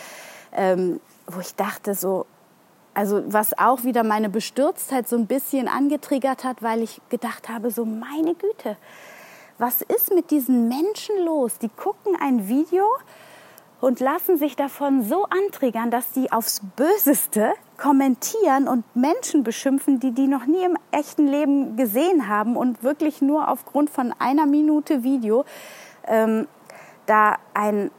ähm, 0.52 1.00
wo 1.26 1.40
ich 1.40 1.56
dachte 1.56 1.94
so, 1.94 2.26
also 2.94 3.22
was 3.26 3.58
auch 3.58 3.82
wieder 3.82 4.04
meine 4.04 4.28
Bestürztheit 4.28 5.08
so 5.08 5.16
ein 5.16 5.26
bisschen 5.26 5.66
angetriggert 5.66 6.44
hat, 6.44 6.62
weil 6.62 6.82
ich 6.82 7.00
gedacht 7.08 7.48
habe, 7.48 7.70
so 7.70 7.84
meine 7.84 8.34
Güte, 8.34 8.76
was 9.58 9.82
ist 9.82 10.14
mit 10.14 10.30
diesen 10.30 10.68
Menschen 10.68 11.24
los? 11.24 11.58
Die 11.58 11.68
gucken 11.68 12.16
ein 12.20 12.48
Video 12.48 12.84
und 13.80 13.98
lassen 13.98 14.36
sich 14.38 14.54
davon 14.54 15.02
so 15.02 15.24
antriggern, 15.24 15.90
dass 15.90 16.12
die 16.12 16.30
aufs 16.30 16.60
Böseste 16.76 17.52
kommentieren 17.82 18.68
und 18.68 18.84
Menschen 18.94 19.42
beschimpfen, 19.42 19.98
die 19.98 20.12
die 20.12 20.28
noch 20.28 20.46
nie 20.46 20.62
im 20.62 20.78
echten 20.92 21.26
Leben 21.26 21.76
gesehen 21.76 22.28
haben 22.28 22.56
und 22.56 22.84
wirklich 22.84 23.20
nur 23.20 23.48
aufgrund 23.48 23.90
von 23.90 24.14
einer 24.20 24.46
Minute 24.46 25.02
Video 25.02 25.44
ähm, 26.06 26.46
da 27.06 27.38
ein 27.54 27.90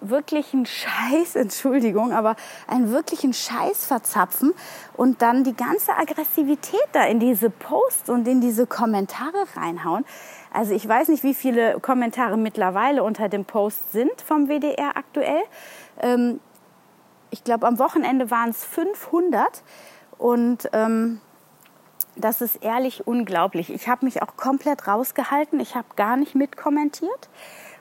wirklichen 0.00 0.66
Scheiß, 0.66 1.34
Entschuldigung, 1.36 2.12
aber 2.12 2.34
einen 2.66 2.90
wirklichen 2.90 3.32
Scheiß 3.32 3.86
verzapfen 3.86 4.52
und 4.94 5.22
dann 5.22 5.44
die 5.44 5.54
ganze 5.54 5.96
Aggressivität 5.96 6.88
da 6.90 7.04
in 7.04 7.20
diese 7.20 7.48
Posts 7.48 8.10
und 8.10 8.26
in 8.26 8.40
diese 8.40 8.66
Kommentare 8.66 9.44
reinhauen. 9.54 10.04
Also 10.52 10.74
ich 10.74 10.86
weiß 10.86 11.08
nicht, 11.08 11.22
wie 11.22 11.34
viele 11.34 11.78
Kommentare 11.78 12.36
mittlerweile 12.36 13.04
unter 13.04 13.28
dem 13.28 13.44
Post 13.44 13.92
sind 13.92 14.20
vom 14.20 14.48
WDR 14.48 14.96
aktuell. 14.96 15.42
Ähm, 16.00 16.40
ich 17.30 17.44
glaube, 17.44 17.66
am 17.66 17.78
Wochenende 17.78 18.30
waren 18.30 18.50
es 18.50 18.64
500 18.64 19.62
und 20.18 20.68
ähm, 20.72 21.20
das 22.16 22.40
ist 22.40 22.62
ehrlich 22.62 23.06
unglaublich. 23.06 23.70
Ich 23.72 23.88
habe 23.88 24.06
mich 24.06 24.22
auch 24.22 24.36
komplett 24.36 24.88
rausgehalten. 24.88 25.60
Ich 25.60 25.74
habe 25.74 25.88
gar 25.96 26.16
nicht 26.16 26.34
mitkommentiert. 26.34 27.28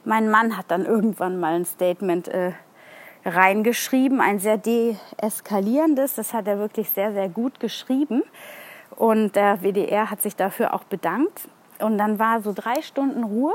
Mein 0.04 0.30
Mann 0.30 0.58
hat 0.58 0.66
dann 0.70 0.86
irgendwann 0.86 1.40
mal 1.40 1.56
ein 1.56 1.66
Statement 1.66 2.28
äh, 2.28 2.52
reingeschrieben, 3.26 4.22
ein 4.22 4.40
sehr 4.40 4.58
deeskalierendes. 4.58 6.16
Das 6.16 6.34
hat 6.34 6.48
er 6.48 6.60
wirklich 6.60 6.90
sehr, 6.90 7.14
sehr 7.14 7.30
gut 7.30 7.60
geschrieben. 7.60 8.24
Und 8.96 9.36
der 9.36 9.62
WDR 9.62 10.12
hat 10.12 10.22
sich 10.22 10.36
dafür 10.36 10.74
auch 10.74 10.84
bedankt. 10.84 11.48
Und 11.80 11.98
dann 11.98 12.20
war 12.20 12.42
so 12.42 12.54
drei 12.54 12.82
Stunden 12.82 13.24
Ruhe, 13.24 13.54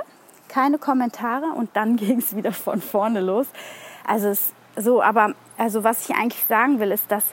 keine 0.48 0.78
Kommentare 0.78 1.52
und 1.54 1.70
dann 1.74 1.96
ging 1.96 2.18
es 2.18 2.34
wieder 2.34 2.52
von 2.52 2.80
vorne 2.80 3.20
los. 3.20 3.46
Also 4.06 4.28
es, 4.28 4.52
so, 4.76 5.02
aber 5.02 5.34
also 5.60 5.84
was 5.84 6.08
ich 6.08 6.16
eigentlich 6.16 6.44
sagen 6.44 6.80
will, 6.80 6.90
ist, 6.90 7.10
dass 7.10 7.24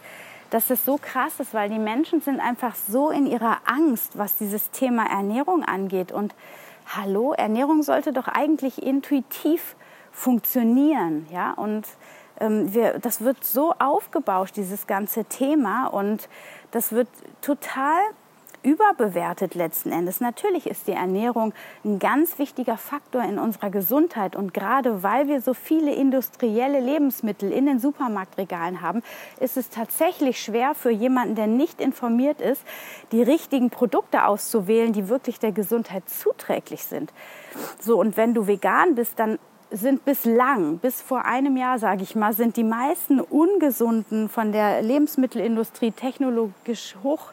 dass 0.49 0.69
es 0.69 0.85
so 0.85 0.97
krass 0.97 1.39
ist, 1.39 1.53
weil 1.53 1.69
die 1.69 1.79
Menschen 1.79 2.21
sind 2.21 2.39
einfach 2.39 2.75
so 2.75 3.09
in 3.09 3.25
ihrer 3.25 3.57
Angst, 3.65 4.17
was 4.17 4.37
dieses 4.37 4.71
Thema 4.71 5.05
Ernährung 5.05 5.63
angeht. 5.63 6.11
Und 6.11 6.33
hallo, 6.95 7.33
Ernährung 7.33 7.83
sollte 7.83 8.13
doch 8.13 8.27
eigentlich 8.27 8.81
intuitiv 8.81 9.75
funktionieren, 10.11 11.27
ja, 11.31 11.51
und 11.51 11.85
ähm, 12.39 12.73
wir, 12.73 12.97
das 12.99 13.21
wird 13.21 13.43
so 13.43 13.73
aufgebauscht, 13.77 14.55
dieses 14.55 14.87
ganze 14.87 15.25
Thema, 15.25 15.87
und 15.87 16.27
das 16.71 16.91
wird 16.91 17.09
total 17.41 17.99
überbewertet 18.67 19.55
letzten 19.55 19.93
Endes. 19.93 20.19
Natürlich 20.19 20.67
ist 20.67 20.87
die 20.87 20.91
Ernährung 20.91 21.53
ein 21.85 21.99
ganz 21.99 22.37
wichtiger 22.37 22.77
Faktor 22.77 23.23
in 23.23 23.39
unserer 23.39 23.69
Gesundheit 23.69 24.35
und 24.35 24.53
gerade 24.53 25.03
weil 25.03 25.27
wir 25.29 25.39
so 25.39 25.53
viele 25.53 25.93
industrielle 25.95 26.81
Lebensmittel 26.81 27.49
in 27.51 27.65
den 27.65 27.79
Supermarktregalen 27.79 28.81
haben, 28.81 29.03
ist 29.39 29.55
es 29.55 29.69
tatsächlich 29.69 30.41
schwer 30.41 30.75
für 30.75 30.91
jemanden, 30.91 31.35
der 31.35 31.47
nicht 31.47 31.79
informiert 31.79 32.41
ist, 32.41 32.61
die 33.13 33.23
richtigen 33.23 33.69
Produkte 33.69 34.25
auszuwählen, 34.25 34.91
die 34.91 35.07
wirklich 35.07 35.39
der 35.39 35.53
Gesundheit 35.53 36.09
zuträglich 36.09 36.83
sind. 36.83 37.13
So 37.79 37.97
und 37.97 38.17
wenn 38.17 38.33
du 38.33 38.47
vegan 38.47 38.95
bist, 38.95 39.17
dann 39.17 39.39
sind 39.71 40.03
bislang, 40.05 40.77
bis 40.77 41.01
vor 41.01 41.25
einem 41.25 41.57
Jahr, 41.57 41.79
sage 41.79 42.03
ich 42.03 42.15
mal, 42.15 42.33
sind 42.33 42.57
die 42.57 42.63
meisten 42.63 43.19
ungesunden 43.19 44.29
von 44.29 44.51
der 44.51 44.81
Lebensmittelindustrie 44.81 45.91
technologisch 45.91 46.95
hoch 47.03 47.31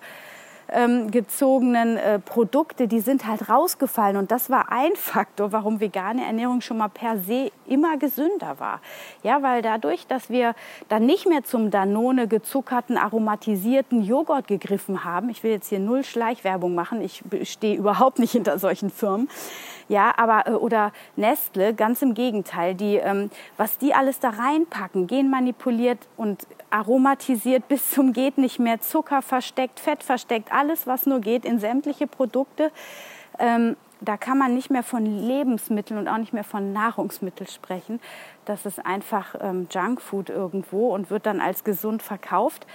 ähm, 0.71 1.11
gezogenen 1.11 1.97
äh, 1.97 2.18
Produkte, 2.18 2.88
die 2.88 3.00
sind 3.00 3.26
halt 3.26 3.49
rausgefallen. 3.49 4.16
Und 4.16 4.30
das 4.30 4.50
war 4.50 4.71
ein 4.71 4.92
Faktor, 4.97 5.52
warum 5.52 5.80
vegane 5.80 6.25
Ernährung 6.25 6.61
schon 6.61 6.78
mal 6.78 6.88
per 6.88 7.18
se 7.18 7.50
immer 7.66 7.97
gesünder 7.97 8.59
war. 8.59 8.80
Ja, 9.23 9.42
weil 9.42 9.62
dadurch, 9.62 10.06
dass 10.06 10.30
wir 10.30 10.54
dann 10.88 11.06
nicht 11.06 11.26
mehr 11.26 11.44
zum 11.44 11.71
Danone 11.71 12.28
gezuckerten, 12.28 12.97
aromatisierten 12.97 14.02
Joghurt 14.02 14.49
gegriffen 14.49 15.04
haben, 15.04 15.28
ich 15.30 15.42
will 15.42 15.52
jetzt 15.52 15.68
hier 15.68 15.80
null 15.80 16.04
Schleichwerbung 16.04 16.75
machen, 16.75 17.00
ich 17.00 17.23
stehe 17.42 17.76
überhaupt 17.76 18.18
nicht 18.18 18.33
hinter 18.33 18.59
solchen 18.59 18.90
Firmen, 18.90 19.28
ja, 19.88 20.14
aber 20.16 20.47
äh, 20.47 20.52
oder 20.52 20.92
Nestle, 21.16 21.75
ganz 21.75 22.02
im 22.02 22.14
Gegenteil, 22.14 22.75
die, 22.75 22.97
ähm, 22.97 23.30
was 23.56 23.78
die 23.78 23.94
alles 23.94 24.21
da 24.21 24.30
reinpacken, 24.30 25.06
genmanipuliert 25.06 25.99
und 26.16 26.47
aromatisiert 26.71 27.68
bis 27.68 27.90
zum 27.90 28.12
geht 28.12 28.38
nicht 28.38 28.59
mehr, 28.59 28.80
Zucker 28.80 29.23
versteckt, 29.23 29.80
Fett 29.80 30.02
versteckt, 30.02 30.52
alles 30.52 30.87
was 30.87 31.06
nur 31.06 31.21
geht 31.21 31.44
in 31.44 31.59
sämtliche 31.59 32.06
Produkte. 32.06 32.71
Ähm, 33.38 33.76
da 34.00 34.16
kann 34.16 34.38
man 34.38 34.54
nicht 34.54 34.70
mehr 34.70 34.82
von 34.82 35.06
Lebensmitteln 35.06 35.98
und 35.98 36.08
auch 36.08 36.18
nicht 36.18 36.32
mehr 36.32 36.44
von 36.44 36.72
Nahrungsmitteln 36.72 37.48
sprechen. 37.48 38.00
Das 38.44 38.66
ist 38.66 38.84
einfach 38.84 39.34
ähm, 39.40 39.68
Junkfood 39.70 40.30
irgendwo 40.30 40.94
und 40.94 41.10
wird 41.10 41.26
dann 41.26 41.40
als 41.40 41.64
gesund 41.64 42.02
verkauft. 42.02 42.66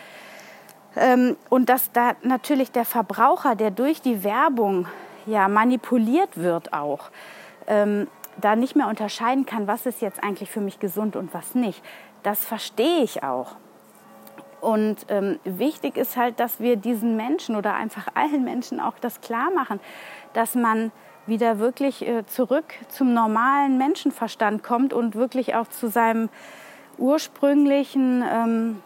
Ähm, 0.96 1.38
und 1.50 1.70
dass 1.70 1.92
da 1.92 2.14
natürlich 2.24 2.72
der 2.72 2.86
Verbraucher, 2.86 3.56
der 3.56 3.72
durch 3.72 4.02
die 4.02 4.24
Werbung 4.24 4.88
ja, 5.26 5.48
manipuliert 5.48 6.38
wird 6.38 6.74
auch, 6.74 7.12
ähm, 7.68 8.08
da 8.38 8.56
nicht 8.56 8.76
mehr 8.76 8.88
unterscheiden 8.88 9.46
kann, 9.46 9.68
was 9.68 9.86
ist 9.86 10.02
jetzt 10.02 10.24
eigentlich 10.24 10.50
für 10.50 10.62
mich 10.62 10.80
gesund 10.80 11.16
und 11.16 11.34
was 11.34 11.56
nicht. 11.56 11.84
Das 12.24 12.44
verstehe 12.44 13.04
ich 13.04 13.24
auch. 13.24 13.56
Und 14.62 15.06
ähm, 15.10 15.40
wichtig 15.44 15.96
ist 15.96 16.18
halt, 16.18 16.40
dass 16.40 16.60
wir 16.60 16.76
diesen 16.76 17.16
Menschen 17.16 17.56
oder 17.56 17.76
einfach 17.76 18.08
allen 18.16 18.44
Menschen 18.44 18.80
auch 18.80 19.00
das 19.00 19.22
klar 19.22 19.52
machen, 19.52 19.80
dass 20.34 20.56
man 20.56 20.92
wieder 21.30 21.60
wirklich 21.60 22.08
äh, 22.08 22.26
zurück 22.26 22.66
zum 22.90 23.14
normalen 23.14 23.78
Menschenverstand 23.78 24.64
kommt 24.64 24.94
und 24.94 25.16
wirklich 25.16 25.56
auch 25.56 25.68
zu 25.68 25.88
seinem 25.90 26.30
ursprünglichen, 26.98 28.24
ähm, 28.30 28.82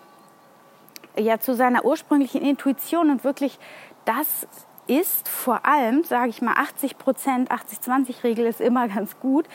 ja, 1.18 1.40
zu 1.40 1.56
seiner 1.56 1.86
ursprünglichen 1.86 2.42
Intuition 2.42 3.10
und 3.10 3.24
wirklich 3.24 3.60
das 4.06 4.48
ist 4.88 5.30
vor 5.30 5.66
allem, 5.66 6.04
sage 6.04 6.30
ich 6.30 6.42
mal, 6.42 6.56
80 6.58 6.98
Prozent, 6.98 7.52
80-20-Regel 7.52 8.46
ist 8.46 8.60
immer 8.60 8.88
ganz 8.94 9.20
gut. 9.20 9.46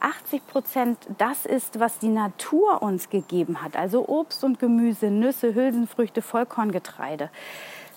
80 0.00 0.46
Prozent, 0.46 0.98
das 1.18 1.44
ist, 1.44 1.78
was 1.78 1.98
die 1.98 2.08
Natur 2.08 2.82
uns 2.82 3.10
gegeben 3.10 3.62
hat. 3.62 3.76
Also 3.76 4.08
Obst 4.08 4.44
und 4.44 4.58
Gemüse, 4.58 5.10
Nüsse, 5.10 5.54
Hülsenfrüchte, 5.54 6.22
Vollkorngetreide. 6.22 7.30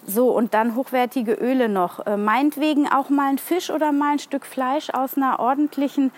So, 0.05 0.29
und 0.31 0.53
dann 0.53 0.75
hochwertige 0.75 1.33
Öle 1.33 1.69
noch. 1.69 2.05
Äh, 2.05 2.17
meinetwegen 2.17 2.87
auch 2.87 3.09
mal 3.09 3.29
ein 3.29 3.37
Fisch 3.37 3.69
oder 3.69 3.91
mal 3.91 4.13
ein 4.13 4.19
Stück 4.19 4.45
Fleisch 4.45 4.89
aus 4.89 5.15
einer 5.15 5.39
ordentlichen 5.39 6.11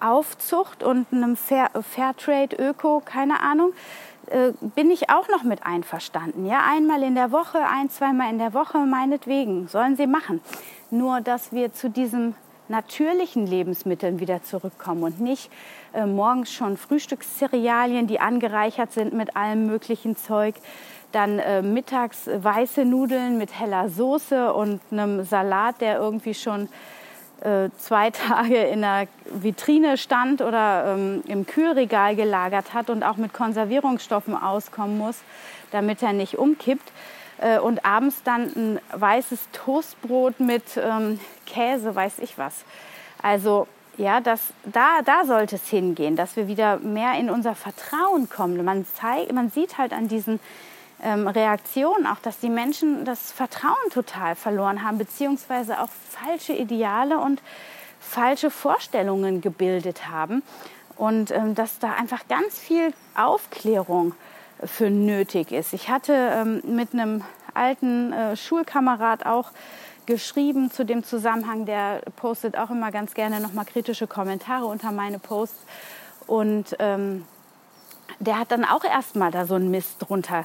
Aufzucht 0.00 0.82
und 0.82 1.06
einem 1.12 1.36
Fair, 1.36 1.70
Fairtrade 1.82 2.56
Öko, 2.56 3.00
keine 3.04 3.40
Ahnung, 3.40 3.72
äh, 4.26 4.52
bin 4.74 4.90
ich 4.90 5.08
auch 5.10 5.28
noch 5.28 5.44
mit 5.44 5.64
einverstanden. 5.64 6.46
Ja, 6.46 6.62
einmal 6.68 7.02
in 7.02 7.14
der 7.14 7.30
Woche, 7.30 7.58
ein, 7.58 7.90
zweimal 7.90 8.30
in 8.30 8.38
der 8.38 8.54
Woche, 8.54 8.78
meinetwegen, 8.78 9.68
sollen 9.68 9.96
sie 9.96 10.06
machen. 10.06 10.40
Nur, 10.90 11.20
dass 11.20 11.52
wir 11.52 11.72
zu 11.72 11.90
diesen 11.90 12.34
natürlichen 12.68 13.46
Lebensmitteln 13.46 14.20
wieder 14.20 14.42
zurückkommen 14.42 15.02
und 15.02 15.20
nicht 15.20 15.50
äh, 15.94 16.04
morgens 16.04 16.52
schon 16.52 16.76
Frühstückscerealien, 16.76 18.06
die 18.06 18.20
angereichert 18.20 18.92
sind 18.92 19.14
mit 19.14 19.36
allem 19.36 19.66
möglichen 19.66 20.16
Zeug, 20.16 20.54
dann 21.12 21.38
äh, 21.38 21.62
mittags 21.62 22.28
weiße 22.32 22.84
Nudeln 22.84 23.38
mit 23.38 23.58
heller 23.58 23.88
Soße 23.88 24.52
und 24.52 24.80
einem 24.90 25.24
Salat, 25.24 25.80
der 25.80 25.98
irgendwie 25.98 26.34
schon 26.34 26.68
äh, 27.40 27.70
zwei 27.78 28.10
Tage 28.28 28.56
in 28.56 28.82
der 28.82 29.06
Vitrine 29.32 29.96
stand 29.96 30.42
oder 30.42 30.94
ähm, 30.94 31.22
im 31.26 31.46
Kühlregal 31.46 32.16
gelagert 32.16 32.74
hat 32.74 32.90
und 32.90 33.02
auch 33.02 33.16
mit 33.16 33.32
Konservierungsstoffen 33.32 34.36
auskommen 34.36 34.98
muss, 34.98 35.20
damit 35.70 36.02
er 36.02 36.12
nicht 36.12 36.38
umkippt. 36.38 36.92
Äh, 37.40 37.58
und 37.58 37.84
abends 37.84 38.22
dann 38.24 38.42
ein 38.56 38.80
weißes 38.92 39.48
Toastbrot 39.52 40.40
mit 40.40 40.64
ähm, 40.76 41.20
Käse, 41.46 41.94
weiß 41.94 42.18
ich 42.18 42.36
was. 42.36 42.64
Also 43.22 43.66
ja, 43.96 44.20
das, 44.20 44.40
da, 44.64 45.02
da 45.04 45.24
sollte 45.24 45.56
es 45.56 45.68
hingehen, 45.68 46.14
dass 46.14 46.36
wir 46.36 46.46
wieder 46.46 46.78
mehr 46.78 47.18
in 47.18 47.30
unser 47.30 47.54
Vertrauen 47.54 48.28
kommen. 48.28 48.64
Man, 48.64 48.86
zeigt, 48.86 49.32
man 49.32 49.50
sieht 49.50 49.76
halt 49.76 49.92
an 49.92 50.06
diesen 50.06 50.38
ähm, 51.02 51.28
Reaktion 51.28 52.06
auch, 52.06 52.18
dass 52.20 52.38
die 52.38 52.50
Menschen 52.50 53.04
das 53.04 53.32
Vertrauen 53.32 53.90
total 53.92 54.34
verloren 54.34 54.82
haben, 54.82 54.98
beziehungsweise 54.98 55.80
auch 55.80 55.88
falsche 55.88 56.52
Ideale 56.52 57.18
und 57.18 57.42
falsche 58.00 58.50
Vorstellungen 58.50 59.40
gebildet 59.40 60.08
haben. 60.08 60.42
Und 60.96 61.30
ähm, 61.30 61.54
dass 61.54 61.78
da 61.78 61.92
einfach 61.92 62.26
ganz 62.28 62.58
viel 62.58 62.92
Aufklärung 63.14 64.14
für 64.64 64.90
nötig 64.90 65.52
ist. 65.52 65.72
Ich 65.72 65.88
hatte 65.88 66.12
ähm, 66.12 66.62
mit 66.64 66.92
einem 66.92 67.22
alten 67.54 68.12
äh, 68.12 68.36
Schulkamerad 68.36 69.26
auch 69.26 69.50
geschrieben 70.06 70.70
zu 70.70 70.84
dem 70.84 71.04
Zusammenhang, 71.04 71.66
der 71.66 72.00
postet 72.16 72.56
auch 72.56 72.70
immer 72.70 72.90
ganz 72.90 73.14
gerne 73.14 73.40
nochmal 73.40 73.66
kritische 73.66 74.06
Kommentare 74.06 74.64
unter 74.64 74.90
meine 74.90 75.18
Posts. 75.18 75.60
Und 76.26 76.76
ähm, 76.78 77.24
der 78.18 78.38
hat 78.38 78.50
dann 78.50 78.64
auch 78.64 78.84
erstmal 78.84 79.30
da 79.30 79.46
so 79.46 79.54
einen 79.54 79.70
Mist 79.70 79.96
drunter 80.00 80.44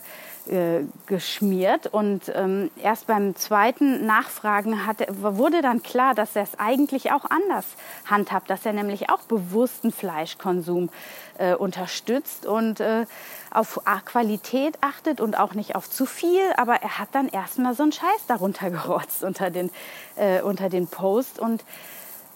geschmiert. 1.07 1.87
Und 1.87 2.31
ähm, 2.35 2.69
erst 2.81 3.07
beim 3.07 3.35
zweiten 3.35 4.05
Nachfragen 4.05 4.85
hat, 4.85 4.97
wurde 5.09 5.61
dann 5.61 5.81
klar, 5.83 6.13
dass 6.13 6.35
er 6.35 6.43
es 6.43 6.59
eigentlich 6.59 7.11
auch 7.11 7.25
anders 7.29 7.65
handhabt, 8.05 8.49
dass 8.49 8.65
er 8.65 8.73
nämlich 8.73 9.09
auch 9.09 9.21
bewussten 9.21 9.91
Fleischkonsum 9.91 10.89
äh, 11.37 11.55
unterstützt 11.55 12.45
und 12.45 12.79
äh, 12.79 13.05
auf 13.51 13.79
Qualität 14.05 14.77
achtet 14.81 15.21
und 15.21 15.37
auch 15.39 15.53
nicht 15.53 15.75
auf 15.75 15.89
zu 15.89 16.05
viel. 16.05 16.41
Aber 16.57 16.75
er 16.75 16.99
hat 16.99 17.09
dann 17.13 17.27
erstmal 17.27 17.75
so 17.75 17.83
einen 17.83 17.91
Scheiß 17.91 18.25
darunter 18.27 18.69
gerotzt 18.71 19.23
unter 19.23 19.49
den, 19.49 19.71
äh, 20.15 20.41
unter 20.41 20.69
den 20.69 20.87
Post. 20.87 21.39
Und 21.39 21.63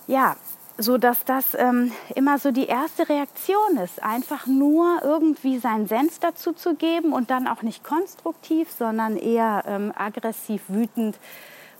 ja, 0.08 0.36
so 0.78 0.98
dass 0.98 1.26
das 1.26 1.56
ähm, 1.56 1.92
immer 2.16 2.38
so 2.38 2.52
die 2.52 2.68
erste 2.68 3.10
Reaktion 3.10 3.78
ist, 3.84 4.04
einfach 4.04 4.46
nur 4.46 5.00
irgendwie 5.04 5.58
seinen 5.58 5.88
Senf 5.88 6.20
dazu 6.20 6.54
zu 6.54 6.76
geben 6.76 7.14
und 7.14 7.32
dann 7.32 7.48
auch 7.48 7.64
nicht 7.64 7.84
konstruktiv, 7.84 8.70
sondern 8.72 9.18
eher 9.18 9.64
ähm, 9.66 9.92
aggressiv, 9.96 10.62
wütend. 10.68 11.18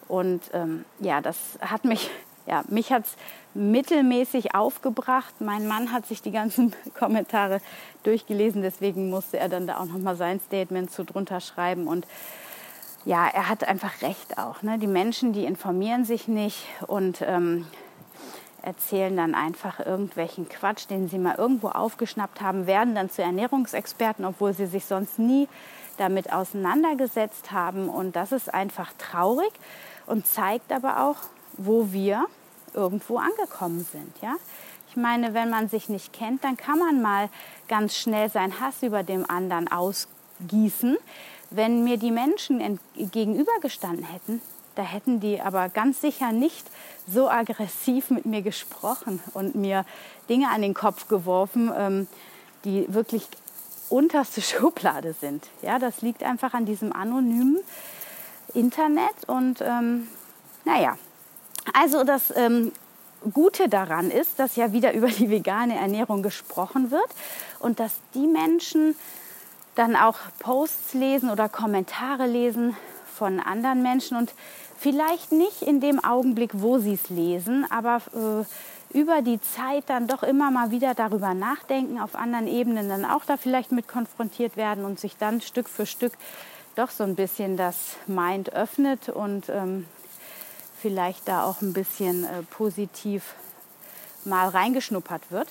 Und 0.08 0.42
ähm, 0.54 0.86
ja, 1.00 1.22
das 1.22 1.38
hat 1.62 1.86
mich, 1.86 2.10
ja, 2.48 2.64
mich 2.70 2.92
hat 2.92 3.06
es 3.06 3.16
mittelmäßig 3.54 4.56
aufgebracht. 4.56 5.36
Mein 5.40 5.68
Mann 5.68 5.92
hat 5.92 6.08
sich 6.08 6.22
die 6.22 6.32
ganzen 6.32 6.74
Kommentare 6.98 7.60
durchgelesen, 8.04 8.64
deswegen 8.64 9.10
musste 9.10 9.38
er 9.38 9.50
dann 9.50 9.68
da 9.68 9.78
auch 9.78 9.86
nochmal 9.86 10.16
sein 10.16 10.40
Statement 10.40 10.90
zu 10.90 11.04
drunter 11.04 11.40
schreiben 11.40 11.88
und 11.88 12.08
ja, 13.06 13.26
er 13.26 13.48
hat 13.48 13.66
einfach 13.66 14.02
recht 14.02 14.38
auch. 14.38 14.64
Ne? 14.64 14.80
Die 14.80 14.88
Menschen, 14.88 15.32
die 15.32 15.46
informieren 15.46 16.04
sich 16.04 16.28
nicht 16.28 16.66
und 16.88 17.22
ähm, 17.22 17.66
erzählen 18.62 19.16
dann 19.16 19.36
einfach 19.36 19.80
irgendwelchen 19.80 20.50
Quatsch, 20.50 20.90
den 20.90 21.10
sie 21.10 21.20
mal 21.20 21.36
irgendwo 21.36 21.70
aufgeschnappt 21.70 22.42
haben, 22.42 22.68
werden 22.68 22.96
dann 22.96 23.10
zu 23.10 23.22
Ernährungsexperten, 23.22 24.26
obwohl 24.26 24.54
sie 24.54 24.66
sich 24.66 24.86
sonst 24.86 25.20
nie 25.20 25.48
damit 25.98 26.32
auseinandergesetzt 26.32 27.52
haben. 27.52 27.90
Und 27.90 28.16
das 28.16 28.32
ist 28.32 28.54
einfach 28.54 28.92
traurig 28.98 29.52
und 30.06 30.28
zeigt 30.28 30.72
aber 30.72 31.04
auch, 31.04 31.18
wo 31.54 31.92
wir 31.92 32.26
irgendwo 32.74 33.18
angekommen 33.18 33.86
sind. 33.92 34.14
Ja? 34.22 34.36
Ich 34.90 34.96
meine, 34.96 35.34
wenn 35.34 35.50
man 35.50 35.70
sich 35.70 35.90
nicht 35.90 36.14
kennt, 36.14 36.44
dann 36.44 36.58
kann 36.58 36.80
man 36.80 37.02
mal 37.02 37.30
ganz 37.68 37.96
schnell 37.96 38.30
seinen 38.30 38.60
Hass 38.60 38.84
über 38.84 39.04
dem 39.04 39.30
anderen 39.30 39.68
ausgießen. 39.68 40.98
Wenn 41.50 41.84
mir 41.84 41.98
die 41.98 42.12
Menschen 42.12 42.80
gegenübergestanden 42.96 44.06
hätten, 44.06 44.42
da 44.78 44.84
hätten 44.84 45.20
die 45.20 45.42
aber 45.42 45.70
ganz 45.70 46.02
sicher 46.02 46.32
nicht 46.32 46.68
so 47.08 47.30
aggressiv 47.30 48.12
mit 48.12 48.26
mir 48.26 48.44
gesprochen 48.44 49.20
und 49.34 49.56
mir 49.56 49.86
Dinge 50.30 50.50
an 50.50 50.62
den 50.62 50.74
Kopf 50.74 51.08
geworfen, 51.08 51.72
ähm, 51.76 52.08
die 52.64 52.86
wirklich 52.94 53.28
unterste 53.90 54.42
Schublade 54.44 55.14
sind. 55.14 55.48
Ja, 55.62 55.80
das 55.80 56.02
liegt 56.02 56.24
einfach 56.24 56.54
an 56.54 56.66
diesem 56.66 56.94
anonymen 56.94 57.60
Internet 58.54 59.28
und 59.28 59.62
ähm, 59.62 60.08
naja, 60.64 60.98
also 61.74 62.04
das 62.04 62.34
ähm, 62.36 62.72
Gute 63.34 63.68
daran 63.68 64.12
ist, 64.12 64.38
dass 64.40 64.56
ja 64.56 64.74
wieder 64.74 64.94
über 64.94 65.08
die 65.08 65.30
vegane 65.30 65.76
Ernährung 65.76 66.22
gesprochen 66.22 66.92
wird 66.92 67.10
und 67.60 67.80
dass 67.80 67.94
die 68.14 68.28
Menschen 68.28 68.96
dann 69.76 69.96
auch 69.96 70.18
Posts 70.40 70.94
lesen 70.94 71.30
oder 71.30 71.50
Kommentare 71.50 72.28
lesen 72.28 72.76
von 73.18 73.40
anderen 73.40 73.82
Menschen 73.82 74.18
und 74.18 74.32
Vielleicht 74.80 75.32
nicht 75.32 75.64
in 75.64 75.82
dem 75.82 76.04
Augenblick, 76.04 76.52
wo 76.54 76.78
sie 76.78 76.94
es 76.94 77.10
lesen, 77.10 77.66
aber 77.72 78.00
äh, 78.14 78.98
über 78.98 79.24
die 79.24 79.42
Zeit 79.42 79.86
dann 79.88 80.08
doch 80.08 80.22
immer 80.22 80.52
mal 80.52 80.70
wieder 80.70 80.94
darüber 80.94 81.34
nachdenken, 81.34 82.00
auf 82.00 82.14
anderen 82.16 82.48
Ebenen 82.48 82.88
dann 82.88 83.04
auch 83.04 83.26
da 83.26 83.38
vielleicht 83.38 83.72
mit 83.72 83.88
konfrontiert 83.88 84.56
werden 84.56 84.86
und 84.86 85.00
sich 85.00 85.18
dann 85.18 85.42
Stück 85.42 85.68
für 85.68 85.88
Stück 85.88 86.14
doch 86.76 86.92
so 86.92 87.04
ein 87.04 87.16
bisschen 87.16 87.58
das 87.58 87.96
Mind 88.06 88.54
öffnet 88.54 89.10
und 89.10 89.50
ähm, 89.50 89.88
vielleicht 90.80 91.28
da 91.28 91.44
auch 91.44 91.62
ein 91.62 91.74
bisschen 91.74 92.24
äh, 92.24 92.44
positiv 92.52 93.34
mal 94.26 94.48
reingeschnuppert 94.48 95.32
wird. 95.32 95.48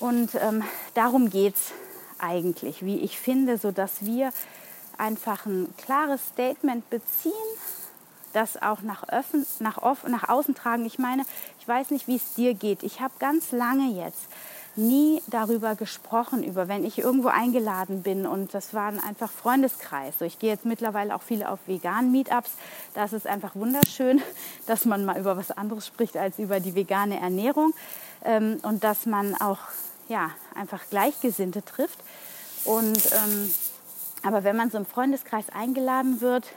Und 0.00 0.34
ähm, 0.34 0.62
darum 0.92 1.30
geht 1.30 1.54
es 1.54 1.72
eigentlich, 2.18 2.84
wie 2.84 2.98
ich 2.98 3.18
finde, 3.18 3.56
sodass 3.56 4.04
wir 4.04 4.32
einfach 4.98 5.46
ein 5.46 5.72
klares 5.76 6.20
Statement 6.28 6.88
beziehen 6.90 7.32
das 8.34 8.60
auch 8.60 8.82
nach, 8.82 9.08
öffn, 9.08 9.46
nach, 9.60 9.78
off, 9.78 10.06
nach 10.06 10.28
außen 10.28 10.54
tragen. 10.54 10.84
Ich 10.84 10.98
meine, 10.98 11.24
ich 11.60 11.66
weiß 11.66 11.90
nicht, 11.90 12.08
wie 12.08 12.16
es 12.16 12.34
dir 12.34 12.54
geht. 12.54 12.82
Ich 12.82 13.00
habe 13.00 13.14
ganz 13.18 13.52
lange 13.52 13.92
jetzt 13.92 14.28
nie 14.76 15.22
darüber 15.28 15.76
gesprochen, 15.76 16.42
über 16.42 16.66
wenn 16.66 16.84
ich 16.84 16.98
irgendwo 16.98 17.28
eingeladen 17.28 18.02
bin 18.02 18.26
und 18.26 18.54
das 18.54 18.74
waren 18.74 18.98
einfach 18.98 19.30
Freundeskreis. 19.30 20.14
So, 20.18 20.24
ich 20.24 20.40
gehe 20.40 20.50
jetzt 20.50 20.64
mittlerweile 20.64 21.14
auch 21.14 21.22
viele 21.22 21.48
auf 21.48 21.60
veganen 21.66 22.10
Meetups. 22.10 22.50
Das 22.92 23.12
ist 23.12 23.28
einfach 23.28 23.54
wunderschön, 23.54 24.20
dass 24.66 24.84
man 24.84 25.04
mal 25.04 25.18
über 25.18 25.36
was 25.36 25.52
anderes 25.52 25.86
spricht 25.86 26.16
als 26.16 26.40
über 26.40 26.58
die 26.58 26.74
vegane 26.74 27.20
Ernährung 27.20 27.72
ähm, 28.24 28.58
und 28.62 28.82
dass 28.82 29.06
man 29.06 29.40
auch 29.40 29.60
ja 30.08 30.30
einfach 30.56 30.80
Gleichgesinnte 30.90 31.64
trifft. 31.64 32.00
Und 32.64 32.98
ähm, 33.12 33.50
aber 34.24 34.44
wenn 34.44 34.56
man 34.56 34.70
so 34.70 34.78
im 34.78 34.86
Freundeskreis 34.86 35.50
eingeladen 35.50 36.20
wird, 36.20 36.52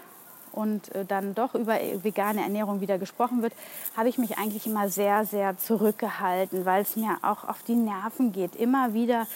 und 0.57 0.93
äh, 0.95 1.05
dann 1.05 1.35
doch 1.35 1.55
über 1.55 1.79
äh, 1.79 2.03
vegane 2.03 2.41
Ernährung 2.41 2.81
wieder 2.81 2.97
gesprochen 2.97 3.41
wird, 3.41 3.53
habe 3.95 4.09
ich 4.09 4.17
mich 4.17 4.37
eigentlich 4.37 4.65
immer 4.65 4.89
sehr, 4.89 5.25
sehr 5.25 5.57
zurückgehalten, 5.57 6.65
weil 6.65 6.81
es 6.81 6.95
mir 6.95 7.17
auch 7.21 7.47
auf 7.47 7.63
die 7.63 7.75
Nerven 7.75 8.31
geht, 8.31 8.55
immer 8.55 8.93
wieder 8.93 9.27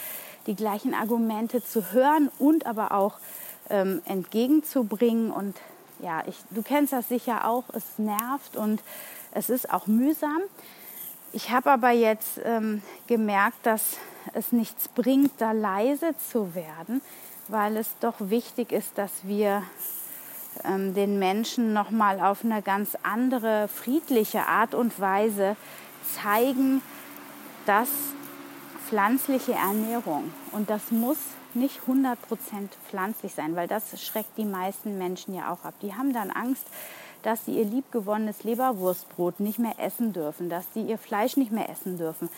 die 0.48 0.56
gleichen 0.56 0.94
Argumente 0.94 1.64
zu 1.64 1.92
hören 1.92 2.32
und 2.40 2.66
aber 2.66 2.92
auch 2.94 3.20
ähm, 3.70 4.02
entgegenzubringen. 4.06 5.32
Und 5.32 5.56
ja, 6.00 6.24
ich, 6.26 6.38
du 6.50 6.64
kennst 6.64 6.94
das 6.94 7.08
sicher 7.08 7.48
auch, 7.48 7.66
es 7.74 8.00
nervt 8.00 8.58
und 8.58 8.82
es 9.32 9.50
ist 9.50 9.72
auch 9.72 9.86
mühsam. 9.86 10.42
Ich 11.34 11.52
habe 11.52 11.72
aber 11.72 11.92
jetzt 11.92 12.42
ähm, 12.44 12.82
gemerkt, 13.08 13.64
dass 13.64 13.98
es 14.34 14.52
nichts 14.52 14.88
bringt, 14.88 15.32
da 15.38 15.52
leise 15.52 16.16
zu 16.32 16.56
werden, 16.56 17.02
weil 17.52 17.78
es 17.78 17.90
doch 18.00 18.16
wichtig 18.20 18.72
ist, 18.72 18.98
dass 18.98 19.12
wir 19.24 19.64
ähm, 20.64 20.94
den 20.94 21.20
Menschen 21.20 21.74
noch 21.74 21.92
mal 21.92 22.20
auf 22.20 22.44
eine 22.44 22.62
ganz 22.62 22.98
andere 23.04 23.68
friedliche 23.68 24.48
Art 24.48 24.74
und 24.74 25.00
Weise 25.00 25.56
zeigen, 26.22 26.82
dass 27.66 27.90
pflanzliche 28.88 29.54
Ernährung 29.54 30.34
und 30.52 30.70
das 30.70 30.92
muss 30.92 31.18
nicht 31.54 31.82
100% 31.88 32.16
pflanzlich 32.90 33.34
sein, 33.34 33.56
weil 33.56 33.68
das 33.68 34.02
schreckt 34.02 34.38
die 34.38 34.46
meisten 34.46 34.98
Menschen 34.98 35.34
ja 35.34 35.52
auch 35.52 35.66
ab. 35.66 35.74
Die 35.82 35.94
haben 35.94 36.14
dann 36.14 36.32
Angst, 36.32 36.66
dass 37.24 37.46
sie 37.46 37.58
ihr 37.58 37.66
liebgewonnenes 37.66 38.44
Leberwurstbrot 38.44 39.40
nicht 39.40 39.60
mehr 39.60 39.76
essen 39.78 40.14
dürfen, 40.14 40.50
dass 40.50 40.66
sie 40.74 40.82
ihr 40.82 40.98
Fleisch 40.98 41.38
nicht 41.38 41.52
mehr 41.52 41.70
essen 41.70 41.98
dürfen. 41.98 42.30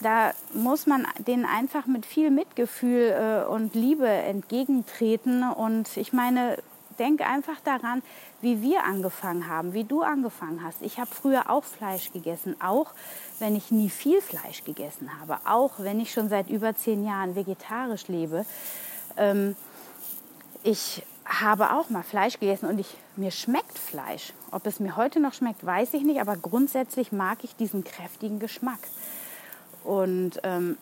Da 0.00 0.32
muss 0.54 0.86
man 0.86 1.06
denen 1.18 1.44
einfach 1.44 1.86
mit 1.86 2.06
viel 2.06 2.30
Mitgefühl 2.30 3.44
äh, 3.46 3.48
und 3.48 3.74
Liebe 3.74 4.06
entgegentreten. 4.06 5.42
Und 5.42 5.96
ich 5.96 6.12
meine, 6.12 6.58
denk 6.98 7.20
einfach 7.20 7.60
daran, 7.60 8.02
wie 8.40 8.62
wir 8.62 8.84
angefangen 8.84 9.48
haben, 9.48 9.72
wie 9.72 9.84
du 9.84 10.02
angefangen 10.02 10.62
hast. 10.62 10.82
Ich 10.82 10.98
habe 10.98 11.10
früher 11.10 11.50
auch 11.50 11.64
Fleisch 11.64 12.12
gegessen, 12.12 12.56
auch 12.60 12.92
wenn 13.38 13.56
ich 13.56 13.70
nie 13.70 13.90
viel 13.90 14.20
Fleisch 14.20 14.64
gegessen 14.64 15.10
habe, 15.20 15.38
auch 15.44 15.72
wenn 15.78 16.00
ich 16.00 16.12
schon 16.12 16.28
seit 16.28 16.48
über 16.48 16.74
zehn 16.76 17.04
Jahren 17.04 17.34
vegetarisch 17.34 18.08
lebe. 18.08 18.44
Ähm, 19.16 19.56
ich 20.62 21.02
habe 21.24 21.72
auch 21.72 21.90
mal 21.90 22.02
Fleisch 22.02 22.40
gegessen 22.40 22.66
und 22.66 22.78
ich, 22.78 22.96
mir 23.16 23.30
schmeckt 23.30 23.78
Fleisch. 23.78 24.32
Ob 24.50 24.66
es 24.66 24.80
mir 24.80 24.96
heute 24.96 25.20
noch 25.20 25.34
schmeckt, 25.34 25.64
weiß 25.64 25.94
ich 25.94 26.02
nicht, 26.02 26.20
aber 26.20 26.36
grundsätzlich 26.36 27.12
mag 27.12 27.38
ich 27.42 27.54
diesen 27.54 27.84
kräftigen 27.84 28.38
Geschmack. 28.38 28.78
Und, 29.88 30.40
ähm, 30.42 30.76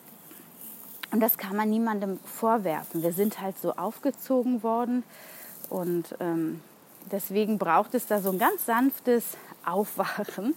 und 1.11 1.19
das 1.21 1.37
kann 1.37 1.55
man 1.55 1.69
niemandem 1.69 2.19
vorwerfen. 2.25 3.01
Wir 3.03 3.13
sind 3.13 3.39
halt 3.39 3.57
so 3.57 3.73
aufgezogen 3.73 4.63
worden 4.63 5.03
und 5.69 6.15
ähm, 6.19 6.61
deswegen 7.11 7.57
braucht 7.57 7.95
es 7.95 8.07
da 8.07 8.19
so 8.19 8.31
ein 8.31 8.39
ganz 8.39 8.65
sanftes 8.65 9.23
Aufwachen. 9.65 10.55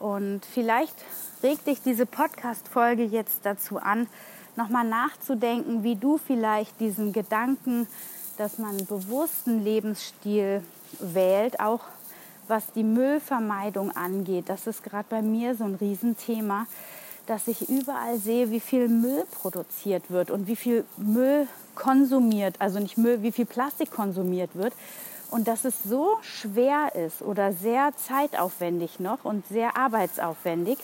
Und 0.00 0.44
vielleicht 0.46 0.96
regt 1.42 1.66
dich 1.66 1.80
diese 1.82 2.06
Podcast-Folge 2.06 3.04
jetzt 3.04 3.40
dazu 3.44 3.78
an, 3.78 4.08
nochmal 4.56 4.84
nachzudenken, 4.84 5.84
wie 5.84 5.94
du 5.94 6.18
vielleicht 6.18 6.80
diesen 6.80 7.12
Gedanken 7.12 7.86
dass 8.40 8.56
man 8.56 8.70
einen 8.70 8.86
bewussten 8.86 9.62
Lebensstil 9.62 10.62
wählt, 10.98 11.60
auch 11.60 11.80
was 12.48 12.72
die 12.72 12.82
Müllvermeidung 12.82 13.94
angeht. 13.94 14.48
Das 14.48 14.66
ist 14.66 14.82
gerade 14.82 15.04
bei 15.10 15.20
mir 15.20 15.54
so 15.54 15.64
ein 15.64 15.74
Riesenthema, 15.74 16.66
dass 17.30 17.46
ich 17.46 17.68
überall 17.68 18.18
sehe, 18.18 18.50
wie 18.50 18.58
viel 18.58 18.88
Müll 18.88 19.22
produziert 19.30 20.10
wird 20.10 20.32
und 20.32 20.48
wie 20.48 20.56
viel 20.56 20.84
Müll 20.96 21.46
konsumiert, 21.76 22.56
also 22.58 22.80
nicht 22.80 22.98
Müll, 22.98 23.22
wie 23.22 23.30
viel 23.30 23.46
Plastik 23.46 23.92
konsumiert 23.92 24.50
wird. 24.54 24.72
Und 25.30 25.46
dass 25.46 25.64
es 25.64 25.84
so 25.84 26.18
schwer 26.22 26.92
ist 26.96 27.22
oder 27.22 27.52
sehr 27.52 27.92
zeitaufwendig 27.96 28.98
noch 28.98 29.24
und 29.24 29.46
sehr 29.46 29.76
arbeitsaufwendig, 29.76 30.78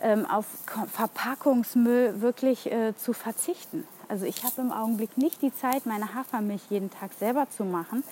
ähm, 0.00 0.24
auf 0.24 0.46
Verpackungsmüll 0.92 2.22
wirklich 2.22 2.72
äh, 2.72 2.94
zu 2.96 3.12
verzichten. 3.12 3.86
Also 4.08 4.24
ich 4.24 4.44
habe 4.44 4.62
im 4.62 4.72
Augenblick 4.72 5.18
nicht 5.18 5.42
die 5.42 5.54
Zeit, 5.54 5.84
meine 5.84 6.14
Hafermilch 6.14 6.62
jeden 6.70 6.90
Tag 6.90 7.10
selber 7.18 7.48
zu 7.54 7.64
machen 7.64 8.02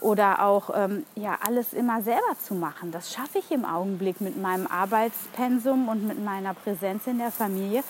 oder 0.00 0.42
auch 0.44 0.70
ähm, 0.74 1.04
ja, 1.14 1.38
alles 1.44 1.72
immer 1.72 2.02
selber 2.02 2.36
zu 2.42 2.54
machen. 2.54 2.90
Das 2.92 3.12
schaffe 3.12 3.38
ich 3.38 3.50
im 3.50 3.64
Augenblick 3.64 4.20
mit 4.20 4.40
meinem 4.40 4.66
Arbeitspensum 4.66 5.88
und 5.88 6.06
mit 6.06 6.22
meiner 6.24 6.54
Präsenz 6.54 7.06
in 7.06 7.18
der 7.18 7.30
Familie 7.30 7.82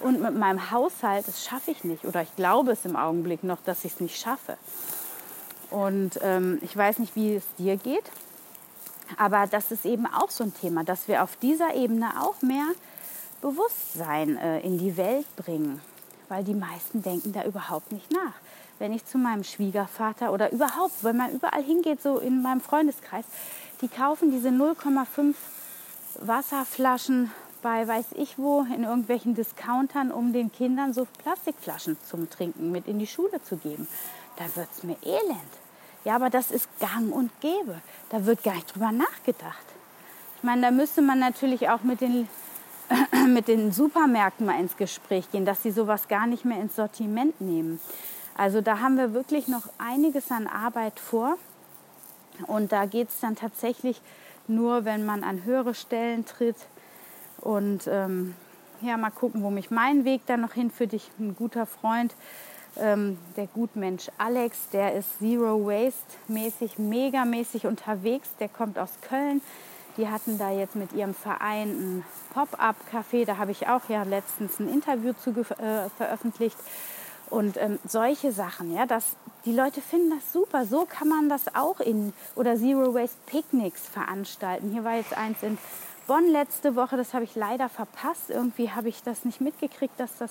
und 0.00 0.20
mit 0.20 0.36
meinem 0.36 0.70
Haushalt. 0.70 1.26
Das 1.26 1.44
schaffe 1.44 1.70
ich 1.70 1.84
nicht 1.84 2.04
oder 2.04 2.22
ich 2.22 2.34
glaube 2.36 2.72
es 2.72 2.84
im 2.84 2.96
Augenblick 2.96 3.44
noch, 3.44 3.58
dass 3.64 3.84
ich 3.84 3.94
es 3.94 4.00
nicht 4.00 4.20
schaffe. 4.20 4.56
Und 5.70 6.18
ähm, 6.22 6.58
ich 6.62 6.76
weiß 6.76 6.98
nicht, 6.98 7.16
wie 7.16 7.36
es 7.36 7.44
dir 7.58 7.76
geht, 7.76 8.04
aber 9.16 9.46
das 9.46 9.70
ist 9.70 9.84
eben 9.84 10.06
auch 10.06 10.30
so 10.30 10.44
ein 10.44 10.54
Thema, 10.54 10.84
dass 10.84 11.08
wir 11.08 11.22
auf 11.22 11.36
dieser 11.36 11.74
Ebene 11.74 12.10
auch 12.20 12.40
mehr 12.42 12.66
Bewusstsein 13.40 14.36
äh, 14.36 14.60
in 14.60 14.78
die 14.78 14.96
Welt 14.96 15.26
bringen 15.36 15.80
weil 16.28 16.44
die 16.44 16.54
meisten 16.54 17.02
denken 17.02 17.32
da 17.32 17.44
überhaupt 17.44 17.92
nicht 17.92 18.10
nach. 18.10 18.34
Wenn 18.84 18.92
ich 18.92 19.06
zu 19.06 19.16
meinem 19.16 19.44
Schwiegervater 19.44 20.30
oder 20.30 20.52
überhaupt, 20.52 21.02
wenn 21.04 21.16
man 21.16 21.32
überall 21.32 21.62
hingeht, 21.62 22.02
so 22.02 22.18
in 22.18 22.42
meinem 22.42 22.60
Freundeskreis, 22.60 23.24
die 23.80 23.88
kaufen 23.88 24.30
diese 24.30 24.50
0,5 24.50 25.34
Wasserflaschen 26.20 27.30
bei 27.62 27.88
weiß 27.88 28.04
ich 28.16 28.36
wo 28.38 28.60
in 28.60 28.84
irgendwelchen 28.84 29.34
Discountern, 29.34 30.10
um 30.12 30.34
den 30.34 30.52
Kindern 30.52 30.92
so 30.92 31.06
Plastikflaschen 31.22 31.96
zum 32.06 32.28
Trinken 32.28 32.72
mit 32.72 32.86
in 32.86 32.98
die 32.98 33.06
Schule 33.06 33.42
zu 33.42 33.56
geben. 33.56 33.88
Da 34.36 34.44
wird 34.54 34.68
es 34.76 34.82
mir 34.82 34.98
elend. 35.02 35.52
Ja, 36.04 36.16
aber 36.16 36.28
das 36.28 36.50
ist 36.50 36.68
gang 36.78 37.10
und 37.10 37.30
gäbe. 37.40 37.80
Da 38.10 38.26
wird 38.26 38.42
gar 38.42 38.56
nicht 38.56 38.74
drüber 38.74 38.92
nachgedacht. 38.92 39.64
Ich 40.36 40.42
meine, 40.42 40.60
da 40.60 40.70
müsste 40.70 41.00
man 41.00 41.20
natürlich 41.20 41.70
auch 41.70 41.84
mit 41.84 42.02
den 42.02 42.28
mit 43.28 43.48
den 43.48 43.72
Supermärkten 43.72 44.44
mal 44.44 44.60
ins 44.60 44.76
Gespräch 44.76 45.30
gehen, 45.30 45.46
dass 45.46 45.62
sie 45.62 45.70
sowas 45.70 46.06
gar 46.06 46.26
nicht 46.26 46.44
mehr 46.44 46.60
ins 46.60 46.76
Sortiment 46.76 47.40
nehmen. 47.40 47.80
Also 48.36 48.60
da 48.60 48.80
haben 48.80 48.96
wir 48.96 49.14
wirklich 49.14 49.48
noch 49.48 49.68
einiges 49.78 50.30
an 50.30 50.46
Arbeit 50.46 50.98
vor. 50.98 51.36
Und 52.46 52.72
da 52.72 52.86
geht 52.86 53.08
es 53.08 53.20
dann 53.20 53.36
tatsächlich 53.36 54.00
nur, 54.48 54.84
wenn 54.84 55.06
man 55.06 55.22
an 55.22 55.44
höhere 55.44 55.74
Stellen 55.74 56.24
tritt. 56.26 56.56
Und 57.40 57.86
ähm, 57.86 58.34
ja, 58.80 58.96
mal 58.96 59.10
gucken, 59.10 59.42
wo 59.42 59.50
mich 59.50 59.70
mein 59.70 60.04
Weg 60.04 60.22
dann 60.26 60.40
noch 60.40 60.52
hinführt. 60.52 60.92
Ich 60.92 61.10
ein 61.18 61.36
guter 61.36 61.66
Freund, 61.66 62.14
ähm, 62.76 63.18
der 63.36 63.46
Gutmensch 63.46 64.10
Alex, 64.18 64.68
der 64.70 64.94
ist 64.94 65.18
Zero 65.18 65.64
Waste 65.64 66.16
mäßig, 66.26 66.78
megamäßig 66.78 67.66
unterwegs. 67.66 68.28
Der 68.40 68.48
kommt 68.48 68.78
aus 68.78 68.90
Köln 69.08 69.40
die 69.96 70.08
hatten 70.08 70.38
da 70.38 70.50
jetzt 70.50 70.76
mit 70.76 70.92
ihrem 70.92 71.14
Verein 71.14 71.68
ein 71.68 72.04
Pop-up-Café. 72.32 73.24
Da 73.24 73.36
habe 73.36 73.52
ich 73.52 73.68
auch 73.68 73.88
ja 73.88 74.02
letztens 74.02 74.58
ein 74.58 74.68
Interview 74.68 75.12
zu 75.12 75.30
äh, 75.30 75.88
veröffentlicht. 75.96 76.56
Und 77.30 77.56
ähm, 77.56 77.78
solche 77.86 78.32
Sachen, 78.32 78.72
ja, 78.74 78.86
dass 78.86 79.16
die 79.44 79.52
Leute 79.52 79.80
finden 79.80 80.10
das 80.10 80.32
super. 80.32 80.66
So 80.66 80.86
kann 80.86 81.08
man 81.08 81.28
das 81.28 81.54
auch 81.54 81.80
in 81.80 82.12
oder 82.34 82.56
Zero 82.56 82.94
Waste 82.94 83.18
Picnics 83.26 83.88
veranstalten. 83.88 84.70
Hier 84.70 84.84
war 84.84 84.96
jetzt 84.96 85.16
eins 85.16 85.42
in 85.42 85.58
Bonn 86.06 86.28
letzte 86.28 86.76
Woche, 86.76 86.96
das 86.96 87.14
habe 87.14 87.24
ich 87.24 87.34
leider 87.34 87.68
verpasst. 87.68 88.30
Irgendwie 88.30 88.70
habe 88.70 88.88
ich 88.88 89.02
das 89.02 89.24
nicht 89.24 89.40
mitgekriegt, 89.40 89.98
dass 89.98 90.16
das 90.18 90.30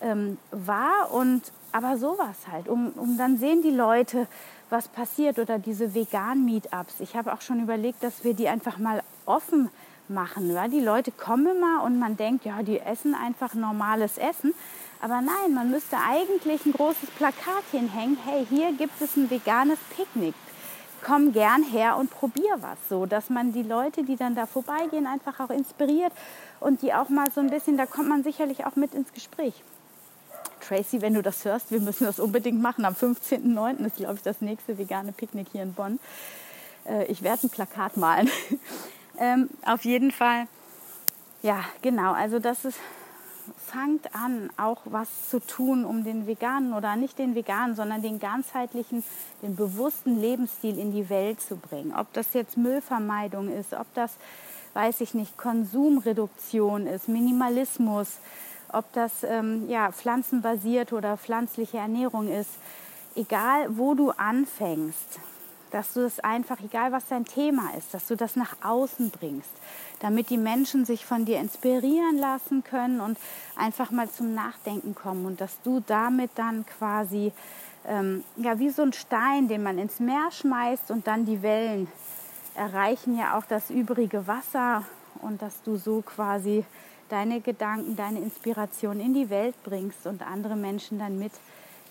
ähm, 0.00 0.38
war. 0.50 1.12
Und 1.12 1.52
aber 1.72 1.98
sowas 1.98 2.36
halt, 2.50 2.68
um, 2.68 2.92
um 2.96 3.18
dann 3.18 3.36
sehen 3.36 3.62
die 3.62 3.70
Leute, 3.70 4.26
was 4.70 4.88
passiert 4.88 5.38
oder 5.38 5.58
diese 5.58 5.94
vegan 5.94 6.44
Meetups. 6.44 7.00
Ich 7.00 7.16
habe 7.16 7.32
auch 7.32 7.40
schon 7.40 7.62
überlegt, 7.62 8.02
dass 8.02 8.24
wir 8.24 8.34
die 8.34 8.48
einfach 8.48 8.78
mal 8.78 9.02
offen 9.26 9.70
machen. 10.10 10.52
Ja? 10.52 10.68
Die 10.68 10.80
Leute 10.80 11.12
kommen 11.12 11.46
immer 11.46 11.82
und 11.84 11.98
man 11.98 12.16
denkt, 12.16 12.44
ja, 12.44 12.62
die 12.62 12.80
essen 12.80 13.14
einfach 13.14 13.54
normales 13.54 14.18
Essen. 14.18 14.54
Aber 15.00 15.20
nein, 15.20 15.54
man 15.54 15.70
müsste 15.70 15.96
eigentlich 15.96 16.66
ein 16.66 16.72
großes 16.72 17.10
Plakat 17.10 17.64
hinhängen. 17.70 18.18
Hey, 18.24 18.46
hier 18.48 18.72
gibt 18.72 19.00
es 19.00 19.16
ein 19.16 19.30
veganes 19.30 19.78
Picknick. 19.96 20.34
Komm 21.04 21.32
gern 21.32 21.62
her 21.62 21.96
und 21.96 22.10
probier 22.10 22.56
was, 22.60 22.78
so 22.88 23.06
dass 23.06 23.30
man 23.30 23.52
die 23.52 23.62
Leute, 23.62 24.02
die 24.02 24.16
dann 24.16 24.34
da 24.34 24.46
vorbeigehen, 24.46 25.06
einfach 25.06 25.38
auch 25.38 25.50
inspiriert 25.50 26.12
und 26.58 26.82
die 26.82 26.92
auch 26.92 27.08
mal 27.08 27.30
so 27.30 27.40
ein 27.40 27.50
bisschen, 27.50 27.76
da 27.76 27.86
kommt 27.86 28.08
man 28.08 28.24
sicherlich 28.24 28.66
auch 28.66 28.74
mit 28.74 28.94
ins 28.94 29.12
Gespräch. 29.12 29.62
Tracy, 30.60 31.00
wenn 31.00 31.14
du 31.14 31.22
das 31.22 31.44
hörst, 31.44 31.70
wir 31.70 31.80
müssen 31.80 32.04
das 32.04 32.18
unbedingt 32.18 32.60
machen. 32.60 32.84
Am 32.84 32.94
15.09. 32.94 33.86
ist, 33.86 33.96
glaube 33.96 34.14
ich, 34.14 34.22
das 34.22 34.40
nächste 34.40 34.76
vegane 34.76 35.12
Picknick 35.12 35.46
hier 35.52 35.62
in 35.62 35.72
Bonn. 35.72 36.00
Äh, 36.84 37.04
ich 37.06 37.22
werde 37.22 37.46
ein 37.46 37.50
Plakat 37.50 37.96
malen. 37.96 38.28
ähm, 39.18 39.50
auf 39.64 39.84
jeden 39.84 40.10
Fall, 40.10 40.46
ja, 41.42 41.60
genau. 41.82 42.12
Also 42.12 42.38
das 42.38 42.64
ist, 42.64 42.78
fangt 43.56 44.14
an, 44.14 44.50
auch 44.56 44.80
was 44.84 45.30
zu 45.30 45.40
tun, 45.40 45.84
um 45.84 46.04
den 46.04 46.26
veganen 46.26 46.72
oder 46.72 46.96
nicht 46.96 47.18
den 47.18 47.34
veganen, 47.34 47.76
sondern 47.76 48.02
den 48.02 48.18
ganzheitlichen, 48.18 49.04
den 49.42 49.56
bewussten 49.56 50.20
Lebensstil 50.20 50.78
in 50.78 50.92
die 50.92 51.08
Welt 51.08 51.40
zu 51.40 51.56
bringen. 51.56 51.94
Ob 51.96 52.12
das 52.12 52.34
jetzt 52.34 52.56
Müllvermeidung 52.56 53.48
ist, 53.48 53.72
ob 53.74 53.86
das, 53.94 54.16
weiß 54.74 55.00
ich 55.00 55.14
nicht, 55.14 55.36
Konsumreduktion 55.36 56.86
ist, 56.86 57.08
Minimalismus, 57.08 58.18
ob 58.72 58.92
das 58.92 59.24
ähm, 59.24 59.68
ja, 59.68 59.92
pflanzenbasiert 59.92 60.92
oder 60.92 61.16
pflanzliche 61.16 61.78
Ernährung 61.78 62.28
ist, 62.28 62.50
egal 63.16 63.76
wo 63.76 63.94
du 63.94 64.10
anfängst, 64.10 65.20
dass 65.70 65.92
du 65.92 66.02
das 66.02 66.20
einfach, 66.20 66.60
egal 66.60 66.92
was 66.92 67.08
dein 67.08 67.24
Thema 67.24 67.70
ist, 67.76 67.92
dass 67.92 68.06
du 68.06 68.16
das 68.16 68.36
nach 68.36 68.56
außen 68.62 69.10
bringst, 69.10 69.50
damit 70.00 70.30
die 70.30 70.38
Menschen 70.38 70.84
sich 70.84 71.04
von 71.04 71.24
dir 71.24 71.38
inspirieren 71.38 72.18
lassen 72.18 72.64
können 72.64 73.00
und 73.00 73.18
einfach 73.56 73.90
mal 73.90 74.08
zum 74.10 74.34
Nachdenken 74.34 74.94
kommen 74.94 75.26
und 75.26 75.40
dass 75.40 75.60
du 75.62 75.80
damit 75.86 76.30
dann 76.36 76.64
quasi, 76.66 77.32
ähm, 77.86 78.24
ja, 78.36 78.58
wie 78.58 78.70
so 78.70 78.82
ein 78.82 78.92
Stein, 78.92 79.48
den 79.48 79.62
man 79.62 79.78
ins 79.78 80.00
Meer 80.00 80.30
schmeißt 80.30 80.90
und 80.90 81.06
dann 81.06 81.24
die 81.24 81.42
Wellen 81.42 81.88
erreichen 82.54 83.16
ja 83.16 83.38
auch 83.38 83.44
das 83.44 83.70
übrige 83.70 84.26
Wasser 84.26 84.84
und 85.22 85.42
dass 85.42 85.62
du 85.62 85.76
so 85.76 86.02
quasi 86.02 86.64
deine 87.08 87.40
Gedanken, 87.40 87.96
deine 87.96 88.18
Inspiration 88.20 89.00
in 89.00 89.14
die 89.14 89.30
Welt 89.30 89.54
bringst 89.62 90.06
und 90.06 90.22
andere 90.22 90.56
Menschen 90.56 90.98
dann 90.98 91.18
mit 91.18 91.32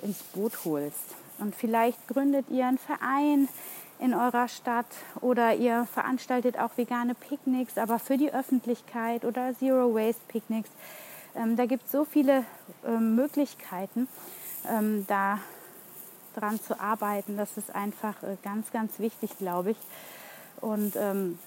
ins 0.02 0.22
Boot 0.24 0.54
holst. 0.66 1.16
Und 1.40 1.56
vielleicht 1.56 2.08
gründet 2.08 2.50
ihr 2.50 2.68
einen 2.68 2.78
Verein 2.78 3.48
in 4.00 4.14
eurer 4.14 4.48
Stadt 4.48 4.86
oder 5.22 5.56
ihr 5.56 5.88
veranstaltet 5.92 6.58
auch 6.58 6.78
vegane 6.78 7.16
Picknicks, 7.16 7.78
aber 7.78 8.00
für 8.00 8.18
die 8.18 8.32
Öffentlichkeit 8.32 9.26
oder 9.26 9.54
Zero 9.58 9.94
Waste 9.94 10.22
Picknicks. 10.28 10.70
Ähm, 11.36 11.56
da 11.56 11.66
gibt 11.66 11.86
es 11.86 11.92
so 11.92 12.06
viele 12.06 12.46
ähm, 12.86 13.16
Möglichkeiten, 13.16 14.08
ähm, 14.70 15.06
da 15.08 15.40
dran 16.36 16.60
zu 16.60 16.80
arbeiten. 16.80 17.38
Das 17.38 17.58
ist 17.58 17.74
einfach 17.74 18.22
äh, 18.24 18.38
ganz, 18.44 18.72
ganz 18.72 19.00
wichtig, 19.00 19.38
glaube 19.38 19.72
ich. 19.72 19.78
Und 20.62 20.96
ähm, 20.96 21.40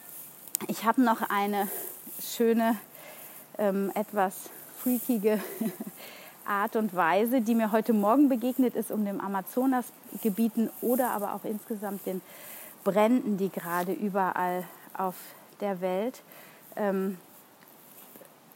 ich 0.66 0.84
habe 0.84 1.02
noch 1.02 1.22
eine 1.30 1.68
schöne, 2.20 2.76
ähm, 3.58 3.90
etwas 3.94 4.50
freakige 4.78 5.40
Art 6.46 6.76
und 6.76 6.94
Weise, 6.94 7.40
die 7.40 7.54
mir 7.54 7.72
heute 7.72 7.92
Morgen 7.92 8.28
begegnet 8.28 8.74
ist, 8.74 8.90
um 8.90 9.04
den 9.04 9.20
Amazonasgebieten 9.20 10.70
oder 10.80 11.10
aber 11.10 11.34
auch 11.34 11.44
insgesamt 11.44 12.06
den 12.06 12.20
Bränden, 12.84 13.36
die 13.36 13.50
gerade 13.50 13.92
überall 13.92 14.64
auf 14.96 15.14
der 15.60 15.80
Welt, 15.80 16.22
ähm, 16.76 17.18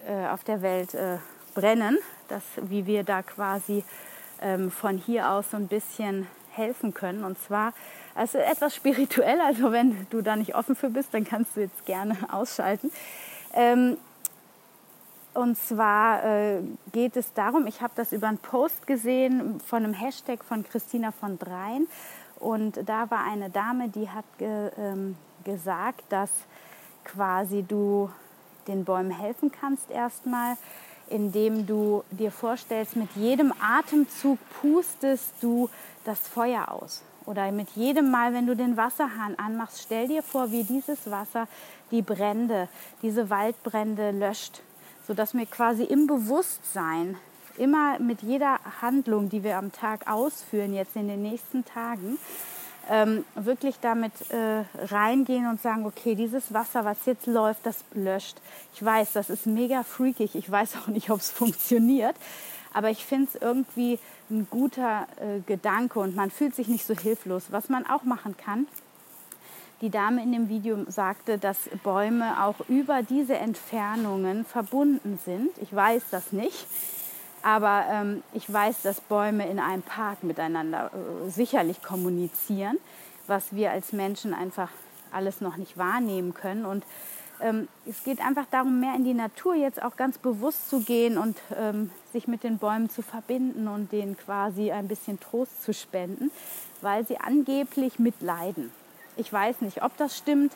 äh, 0.06 0.28
auf 0.28 0.44
der 0.44 0.62
Welt 0.62 0.94
äh, 0.94 1.18
brennen, 1.54 1.98
dass, 2.28 2.42
wie 2.62 2.86
wir 2.86 3.04
da 3.04 3.22
quasi 3.22 3.84
ähm, 4.40 4.70
von 4.70 4.98
hier 4.98 5.30
aus 5.30 5.50
so 5.50 5.56
ein 5.56 5.68
bisschen 5.68 6.26
helfen 6.50 6.94
können. 6.94 7.24
Und 7.24 7.38
zwar 7.38 7.72
also 8.14 8.38
etwas 8.38 8.74
spirituell, 8.74 9.40
also 9.40 9.72
wenn 9.72 10.06
du 10.10 10.22
da 10.22 10.36
nicht 10.36 10.54
offen 10.54 10.76
für 10.76 10.90
bist, 10.90 11.12
dann 11.12 11.24
kannst 11.24 11.56
du 11.56 11.60
jetzt 11.60 11.84
gerne 11.84 12.16
ausschalten. 12.32 12.90
Ähm, 13.52 13.96
und 15.34 15.58
zwar 15.58 16.24
äh, 16.24 16.62
geht 16.92 17.16
es 17.16 17.32
darum, 17.32 17.66
ich 17.66 17.82
habe 17.82 17.92
das 17.96 18.12
über 18.12 18.28
einen 18.28 18.38
Post 18.38 18.86
gesehen 18.86 19.60
von 19.60 19.84
einem 19.84 19.92
Hashtag 19.92 20.44
von 20.44 20.64
Christina 20.64 21.10
von 21.12 21.38
Dreien. 21.38 21.88
Und 22.38 22.88
da 22.88 23.10
war 23.10 23.24
eine 23.24 23.50
Dame, 23.50 23.88
die 23.88 24.08
hat 24.08 24.24
ge, 24.38 24.70
ähm, 24.78 25.16
gesagt, 25.44 26.04
dass 26.08 26.30
quasi 27.04 27.62
du 27.62 28.10
den 28.68 28.84
Bäumen 28.84 29.10
helfen 29.10 29.50
kannst 29.50 29.90
erstmal, 29.90 30.56
indem 31.08 31.66
du 31.66 32.02
dir 32.10 32.30
vorstellst, 32.30 32.96
mit 32.96 33.10
jedem 33.14 33.52
Atemzug 33.60 34.38
pustest 34.60 35.34
du 35.40 35.68
das 36.04 36.28
Feuer 36.28 36.70
aus. 36.70 37.02
Oder 37.26 37.50
mit 37.52 37.70
jedem 37.70 38.10
Mal, 38.10 38.34
wenn 38.34 38.46
du 38.46 38.54
den 38.54 38.76
Wasserhahn 38.76 39.34
anmachst, 39.38 39.82
stell 39.82 40.08
dir 40.08 40.22
vor, 40.22 40.50
wie 40.50 40.64
dieses 40.64 41.10
Wasser 41.10 41.48
die 41.90 42.02
Brände, 42.02 42.68
diese 43.02 43.30
Waldbrände 43.30 44.10
löscht 44.10 44.62
sodass 45.06 45.34
wir 45.34 45.46
quasi 45.46 45.84
im 45.84 46.06
Bewusstsein 46.06 47.16
immer 47.56 47.98
mit 47.98 48.22
jeder 48.22 48.58
Handlung, 48.80 49.28
die 49.28 49.44
wir 49.44 49.58
am 49.58 49.72
Tag 49.72 50.10
ausführen, 50.10 50.74
jetzt 50.74 50.96
in 50.96 51.08
den 51.08 51.22
nächsten 51.22 51.64
Tagen, 51.64 52.18
ähm, 52.90 53.24
wirklich 53.34 53.76
damit 53.80 54.12
äh, 54.30 54.64
reingehen 54.86 55.48
und 55.48 55.60
sagen, 55.60 55.86
okay, 55.86 56.14
dieses 56.14 56.52
Wasser, 56.52 56.84
was 56.84 57.06
jetzt 57.06 57.26
läuft, 57.26 57.64
das 57.64 57.84
löscht. 57.94 58.36
Ich 58.74 58.84
weiß, 58.84 59.12
das 59.12 59.30
ist 59.30 59.46
mega 59.46 59.82
freakig. 59.82 60.34
Ich 60.34 60.50
weiß 60.50 60.76
auch 60.76 60.88
nicht, 60.88 61.10
ob 61.10 61.20
es 61.20 61.30
funktioniert. 61.30 62.16
Aber 62.72 62.90
ich 62.90 63.04
finde 63.06 63.28
es 63.32 63.40
irgendwie 63.40 63.98
ein 64.30 64.48
guter 64.50 65.06
äh, 65.20 65.40
Gedanke 65.46 66.00
und 66.00 66.16
man 66.16 66.30
fühlt 66.30 66.54
sich 66.54 66.68
nicht 66.68 66.84
so 66.84 66.94
hilflos. 66.94 67.44
Was 67.50 67.68
man 67.68 67.86
auch 67.86 68.02
machen 68.02 68.36
kann, 68.36 68.66
die 69.84 69.90
Dame 69.90 70.22
in 70.22 70.32
dem 70.32 70.48
Video 70.48 70.78
sagte, 70.88 71.36
dass 71.36 71.68
Bäume 71.82 72.42
auch 72.42 72.54
über 72.70 73.02
diese 73.02 73.36
Entfernungen 73.36 74.46
verbunden 74.46 75.18
sind. 75.22 75.50
Ich 75.60 75.74
weiß 75.74 76.04
das 76.10 76.32
nicht, 76.32 76.66
aber 77.42 77.84
ähm, 77.90 78.22
ich 78.32 78.50
weiß, 78.50 78.80
dass 78.80 79.02
Bäume 79.02 79.46
in 79.46 79.58
einem 79.58 79.82
Park 79.82 80.24
miteinander 80.24 80.90
äh, 80.94 81.28
sicherlich 81.28 81.82
kommunizieren, 81.82 82.78
was 83.26 83.54
wir 83.54 83.72
als 83.72 83.92
Menschen 83.92 84.32
einfach 84.32 84.70
alles 85.12 85.42
noch 85.42 85.58
nicht 85.58 85.76
wahrnehmen 85.76 86.32
können. 86.32 86.64
Und 86.64 86.82
ähm, 87.42 87.68
es 87.84 88.04
geht 88.04 88.20
einfach 88.20 88.46
darum, 88.50 88.80
mehr 88.80 88.94
in 88.94 89.04
die 89.04 89.12
Natur 89.12 89.54
jetzt 89.54 89.82
auch 89.82 89.96
ganz 89.96 90.16
bewusst 90.16 90.70
zu 90.70 90.80
gehen 90.80 91.18
und 91.18 91.36
ähm, 91.58 91.90
sich 92.14 92.26
mit 92.26 92.42
den 92.42 92.56
Bäumen 92.56 92.88
zu 92.88 93.02
verbinden 93.02 93.68
und 93.68 93.92
denen 93.92 94.16
quasi 94.16 94.72
ein 94.72 94.88
bisschen 94.88 95.20
Trost 95.20 95.62
zu 95.62 95.74
spenden, 95.74 96.30
weil 96.80 97.06
sie 97.06 97.18
angeblich 97.18 97.98
mitleiden. 97.98 98.72
Ich 99.16 99.32
weiß 99.32 99.60
nicht, 99.60 99.82
ob 99.82 99.96
das 99.96 100.16
stimmt. 100.16 100.52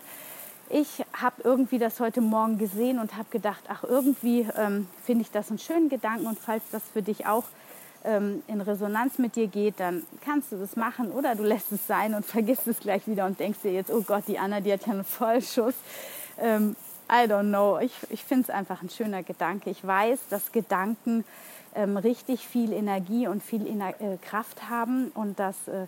Ich 0.70 1.04
habe 1.12 1.42
irgendwie 1.44 1.78
das 1.78 2.00
heute 2.00 2.20
Morgen 2.20 2.58
gesehen 2.58 2.98
und 2.98 3.16
habe 3.16 3.28
gedacht, 3.30 3.64
ach 3.68 3.84
irgendwie 3.84 4.46
ähm, 4.56 4.86
finde 5.04 5.22
ich 5.22 5.30
das 5.30 5.48
einen 5.48 5.58
schönen 5.58 5.88
Gedanken 5.88 6.26
und 6.26 6.38
falls 6.38 6.62
das 6.72 6.82
für 6.92 7.00
dich 7.00 7.26
auch 7.26 7.44
ähm, 8.04 8.42
in 8.48 8.60
Resonanz 8.60 9.18
mit 9.18 9.36
dir 9.36 9.46
geht, 9.46 9.80
dann 9.80 10.02
kannst 10.24 10.52
du 10.52 10.56
das 10.56 10.76
machen 10.76 11.10
oder 11.10 11.34
du 11.34 11.42
lässt 11.42 11.72
es 11.72 11.86
sein 11.86 12.14
und 12.14 12.26
vergisst 12.26 12.66
es 12.66 12.80
gleich 12.80 13.06
wieder 13.06 13.26
und 13.26 13.40
denkst 13.40 13.60
dir 13.62 13.72
jetzt, 13.72 13.90
oh 13.90 14.02
Gott, 14.02 14.24
die 14.26 14.38
Anna, 14.38 14.60
die 14.60 14.72
hat 14.72 14.86
ja 14.86 14.92
einen 14.92 15.04
Vollschuss. 15.04 15.74
Ähm, 16.38 16.76
I 17.10 17.24
don't 17.30 17.48
know. 17.48 17.78
Ich, 17.78 17.94
ich 18.10 18.22
finde 18.22 18.42
es 18.42 18.50
einfach 18.50 18.82
ein 18.82 18.90
schöner 18.90 19.22
Gedanke. 19.22 19.70
Ich 19.70 19.86
weiß, 19.86 20.18
dass 20.28 20.52
Gedanken 20.52 21.24
ähm, 21.74 21.96
richtig 21.96 22.46
viel 22.46 22.72
Energie 22.72 23.26
und 23.26 23.42
viel 23.42 23.66
Ener 23.66 23.94
äh, 24.00 24.18
Kraft 24.18 24.68
haben 24.68 25.10
und 25.14 25.38
dass 25.38 25.68
äh, 25.68 25.86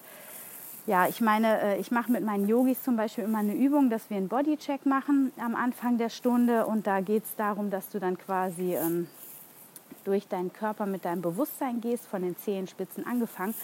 ja, 0.91 1.07
ich 1.07 1.21
meine, 1.21 1.61
äh, 1.61 1.79
ich 1.79 1.93
mache 1.93 2.11
mit 2.11 2.25
meinen 2.25 2.49
Yogis 2.49 2.83
zum 2.83 2.97
Beispiel 2.97 3.23
immer 3.23 3.39
eine 3.39 3.55
Übung, 3.55 3.91
dass 3.91 4.11
wir 4.11 4.17
einen 4.17 4.27
Bodycheck 4.27 4.87
machen 4.87 5.31
am 5.39 5.55
Anfang 5.55 5.99
der 5.99 6.09
Stunde. 6.09 6.67
Und 6.67 6.89
da 6.89 7.01
geht 7.01 7.27
es 7.27 7.37
darum, 7.37 7.71
dass 7.71 7.91
du 7.91 8.01
dann 8.01 8.19
quasi 8.19 8.75
ähm, 8.75 9.07
durch 10.03 10.27
deinen 10.27 10.53
Körper 10.53 10.87
mit 10.87 11.05
deinem 11.05 11.23
Bewusstsein 11.23 11.81
gehst, 11.81 12.09
von 12.09 12.23
den 12.23 12.37
Zehenspitzen 12.37 13.07
angefangen. 13.07 13.55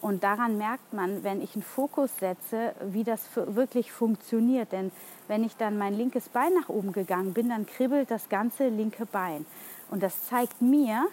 Und 0.00 0.24
daran 0.24 0.56
merkt 0.56 0.94
man, 0.94 1.22
wenn 1.22 1.42
ich 1.42 1.54
einen 1.54 1.62
Fokus 1.62 2.10
setze, 2.18 2.74
wie 2.86 3.04
das 3.04 3.20
wirklich 3.34 3.92
funktioniert. 3.92 4.72
Denn 4.72 4.92
wenn 5.28 5.44
ich 5.44 5.58
dann 5.58 5.76
mein 5.76 5.92
linkes 5.92 6.30
Bein 6.30 6.54
nach 6.54 6.70
oben 6.70 6.92
gegangen 6.92 7.34
bin, 7.34 7.50
dann 7.50 7.66
kribbelt 7.66 8.10
das 8.10 8.30
ganze 8.30 8.68
linke 8.68 9.04
Bein. 9.04 9.44
Und 9.90 10.02
das 10.02 10.24
zeigt 10.24 10.62
mir, 10.62 11.06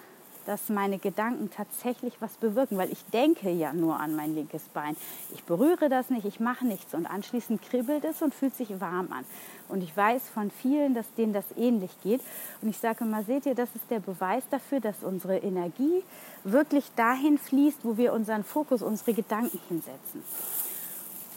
dass 0.49 0.67
meine 0.67 0.97
Gedanken 0.97 1.51
tatsächlich 1.51 2.15
was 2.21 2.33
bewirken, 2.37 2.75
weil 2.79 2.91
ich 2.91 3.05
denke 3.13 3.51
ja 3.51 3.71
nur 3.71 3.99
an 3.99 4.15
mein 4.15 4.33
linkes 4.33 4.63
Bein. 4.69 4.97
Ich 5.31 5.43
berühre 5.43 5.89
das 5.89 6.09
nicht, 6.09 6.25
ich 6.25 6.39
mache 6.39 6.65
nichts 6.65 6.95
und 6.95 7.05
anschließend 7.05 7.61
kribbelt 7.61 8.03
es 8.03 8.23
und 8.23 8.33
fühlt 8.33 8.55
sich 8.55 8.81
warm 8.81 9.11
an. 9.11 9.25
Und 9.67 9.83
ich 9.83 9.95
weiß 9.95 10.27
von 10.29 10.49
vielen, 10.49 10.95
dass 10.95 11.05
denen 11.13 11.33
das 11.33 11.45
ähnlich 11.55 11.91
geht. 12.01 12.21
Und 12.63 12.69
ich 12.69 12.79
sage 12.79 13.03
immer, 13.03 13.21
seht 13.23 13.45
ihr, 13.45 13.53
das 13.53 13.69
ist 13.75 13.91
der 13.91 13.99
Beweis 13.99 14.41
dafür, 14.49 14.79
dass 14.79 15.03
unsere 15.03 15.37
Energie 15.37 16.01
wirklich 16.43 16.85
dahin 16.95 17.37
fließt, 17.37 17.81
wo 17.83 17.97
wir 17.97 18.11
unseren 18.11 18.43
Fokus, 18.43 18.81
unsere 18.81 19.13
Gedanken 19.13 19.59
hinsetzen. 19.67 20.23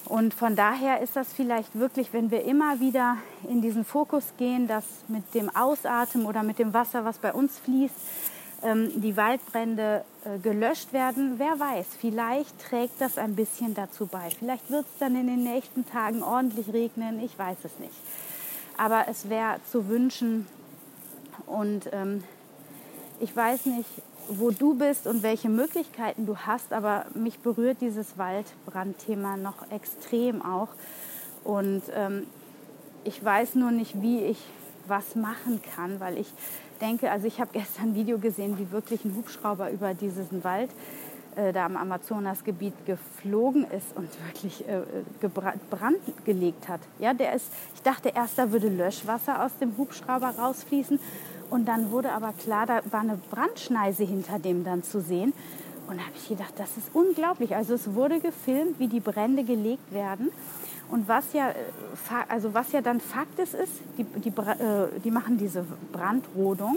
Und 0.07 0.33
von 0.33 0.57
daher 0.57 1.03
ist 1.03 1.17
das 1.17 1.35
vielleicht 1.35 1.79
wirklich, 1.79 2.15
wenn 2.15 2.31
wir 2.31 2.45
immer 2.45 2.81
wieder 2.81 3.19
in 3.47 3.61
diesen 3.61 3.85
Fokus 3.85 4.33
gehen, 4.39 4.67
dass 4.69 4.85
mit 5.09 5.35
dem 5.35 5.55
Ausatmen 5.55 6.25
oder 6.25 6.43
mit 6.43 6.59
dem 6.59 6.73
Wasser, 6.73 7.05
was 7.05 7.19
bei 7.19 7.35
uns 7.35 7.59
fließt, 7.59 7.95
die 8.63 9.17
Waldbrände 9.17 10.05
äh, 10.25 10.39
gelöscht 10.39 10.93
werden. 10.93 11.35
Wer 11.39 11.59
weiß, 11.59 11.87
vielleicht 12.01 12.59
trägt 12.61 13.01
das 13.01 13.19
ein 13.19 13.35
bisschen 13.35 13.75
dazu 13.75 14.07
bei. 14.07 14.31
Vielleicht 14.31 14.71
wird 14.71 14.87
es 14.87 14.99
dann 14.99 15.17
in 15.17 15.27
den 15.27 15.43
nächsten 15.43 15.87
Tagen 15.87 16.23
ordentlich 16.23 16.73
regnen, 16.73 17.23
ich 17.23 17.37
weiß 17.39 17.59
es 17.65 17.79
nicht. 17.79 17.95
Aber 18.77 19.07
es 19.09 19.29
wäre 19.29 19.57
zu 19.71 19.89
wünschen 19.89 20.47
und 21.47 21.89
ähm, 21.93 22.23
ich 23.21 23.35
weiß 23.35 23.67
nicht, 23.67 23.89
wo 24.29 24.51
du 24.51 24.75
bist 24.75 25.07
und 25.07 25.23
welche 25.23 25.49
Möglichkeiten 25.49 26.27
du 26.27 26.37
hast, 26.37 26.73
aber 26.73 27.07
mich 27.15 27.41
berührt 27.41 27.79
dieses 27.81 28.17
Waldbrandthema 28.17 29.37
noch 29.37 29.71
extrem 29.71 30.43
auch. 30.43 30.69
Und 31.45 31.83
ähm, 31.95 32.27
ich 33.05 33.23
weiß 33.23 33.57
nur 33.57 33.73
nicht, 33.73 34.01
wie 34.01 34.21
ich 34.21 34.39
was 34.87 35.15
machen 35.15 35.61
kann, 35.75 36.01
weil 36.01 36.19
ich 36.19 36.33
denke, 36.81 37.11
also 37.11 37.27
ich 37.27 37.41
habe 37.41 37.51
gestern 37.53 37.91
ein 37.91 37.95
Video 37.95 38.19
gesehen, 38.19 38.59
wie 38.59 38.71
wirklich 38.71 39.05
ein 39.05 39.15
Hubschrauber 39.17 39.71
über 39.71 39.95
diesen 39.95 40.45
Wald 40.45 40.71
äh, 41.37 41.53
da 41.53 41.67
am 41.67 41.77
Amazonasgebiet 41.77 42.75
geflogen 42.85 43.65
ist 43.71 43.97
und 43.97 44.09
wirklich 44.27 44.67
äh, 44.69 44.83
Brand 45.71 45.99
gelegt 46.25 46.69
hat. 46.69 46.81
Ja, 46.99 47.15
der 47.15 47.35
ist, 47.35 47.47
ich 47.75 47.83
dachte 47.83 48.11
erst, 48.15 48.39
da 48.39 48.53
würde 48.53 48.69
Löschwasser 48.69 49.45
aus 49.45 49.57
dem 49.59 49.77
Hubschrauber 49.79 50.35
rausfließen 50.39 50.99
und 51.51 51.67
dann 51.67 51.91
wurde 51.91 52.13
aber 52.13 52.33
klar, 52.33 52.67
da 52.67 52.81
war 52.91 53.01
eine 53.01 53.19
Brandschneise 53.31 54.05
hinter 54.05 54.39
dem 54.39 54.65
dann 54.65 54.83
zu 54.83 55.01
sehen. 55.01 55.33
Und 55.87 55.99
da 55.99 56.05
habe 56.05 56.17
ich 56.17 56.29
gedacht, 56.29 56.55
das 56.57 56.77
ist 56.79 56.91
unglaublich. 56.95 57.55
Also 57.55 57.75
es 57.75 57.93
wurde 57.95 58.21
gefilmt, 58.21 58.79
wie 58.79 58.89
die 58.89 59.01
Brände 59.01 59.45
gelegt 59.45 59.93
werden. 59.93 60.31
Und 60.93 61.09
was 61.09 61.33
ja, 61.33 61.49
äh, 61.49 61.55
also 62.29 62.55
was 62.55 62.71
ja 62.73 62.83
dann 62.83 63.01
Fakt 63.01 63.39
ist, 63.39 63.55
ist, 63.55 63.73
die, 63.97 64.05
die, 64.05 64.29
äh, 64.29 65.01
die 65.03 65.11
machen 65.11 65.39
diese 65.39 65.65
Brandrodung. 65.91 66.77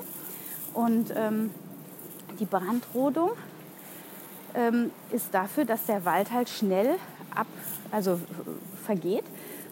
Und 0.73 1.13
ähm, 1.15 1.51
die 2.39 2.45
Brandrodung 2.45 3.31
ähm, 4.53 4.91
ist 5.11 5.33
dafür, 5.33 5.65
dass 5.65 5.85
der 5.85 6.05
Wald 6.05 6.31
halt 6.31 6.49
schnell 6.49 6.95
ab, 7.35 7.47
also 7.91 8.19
vergeht 8.85 9.25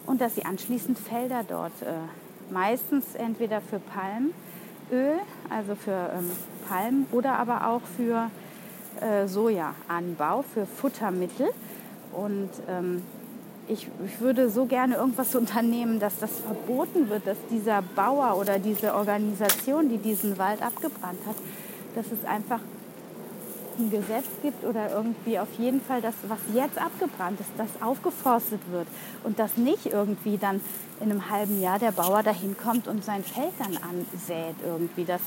und 0.06 0.20
dass 0.20 0.34
sie 0.34 0.44
anschließend 0.44 0.98
Felder 0.98 1.42
dort 1.48 1.82
äh, 1.82 1.86
Meistens 2.50 3.14
entweder 3.14 3.60
für 3.60 3.78
Palmöl, 3.80 5.18
also 5.48 5.74
für 5.74 6.10
ähm, 6.14 6.30
Palmen 6.68 7.06
oder 7.10 7.38
aber 7.38 7.68
auch 7.68 7.80
für 7.96 8.30
äh, 9.00 9.26
Sojaanbau, 9.26 10.42
für 10.42 10.66
Futtermittel. 10.66 11.48
Und 12.12 12.50
ähm, 12.68 13.02
ich, 13.68 13.88
ich, 14.04 14.20
würde 14.20 14.50
so 14.50 14.66
gerne 14.66 14.96
irgendwas 14.96 15.34
unternehmen, 15.34 15.98
dass 16.00 16.18
das 16.18 16.30
verboten 16.40 17.08
wird, 17.08 17.26
dass 17.26 17.38
dieser 17.50 17.82
Bauer 17.82 18.36
oder 18.38 18.58
diese 18.58 18.94
Organisation, 18.94 19.88
die 19.88 19.98
diesen 19.98 20.38
Wald 20.38 20.62
abgebrannt 20.62 21.20
hat, 21.26 21.36
dass 21.94 22.06
es 22.06 22.24
einfach 22.26 22.60
ein 23.78 23.90
Gesetz 23.90 24.26
gibt 24.42 24.64
oder 24.64 24.90
irgendwie 24.90 25.38
auf 25.38 25.48
jeden 25.58 25.80
Fall 25.80 26.00
das, 26.00 26.14
was 26.28 26.38
jetzt 26.54 26.78
abgebrannt 26.78 27.40
ist, 27.40 27.50
das 27.56 27.68
aufgeforstet 27.82 28.60
wird 28.70 28.86
und 29.24 29.38
dass 29.38 29.56
nicht 29.56 29.86
irgendwie 29.86 30.38
dann 30.38 30.60
in 31.00 31.10
einem 31.10 31.28
halben 31.28 31.60
Jahr 31.60 31.78
der 31.78 31.90
Bauer 31.90 32.22
dahin 32.22 32.56
kommt 32.56 32.86
und 32.86 33.04
sein 33.04 33.24
Feld 33.24 33.52
dann 33.58 33.76
ansät 33.76 34.54
irgendwie. 34.64 35.04
Das, 35.04 35.20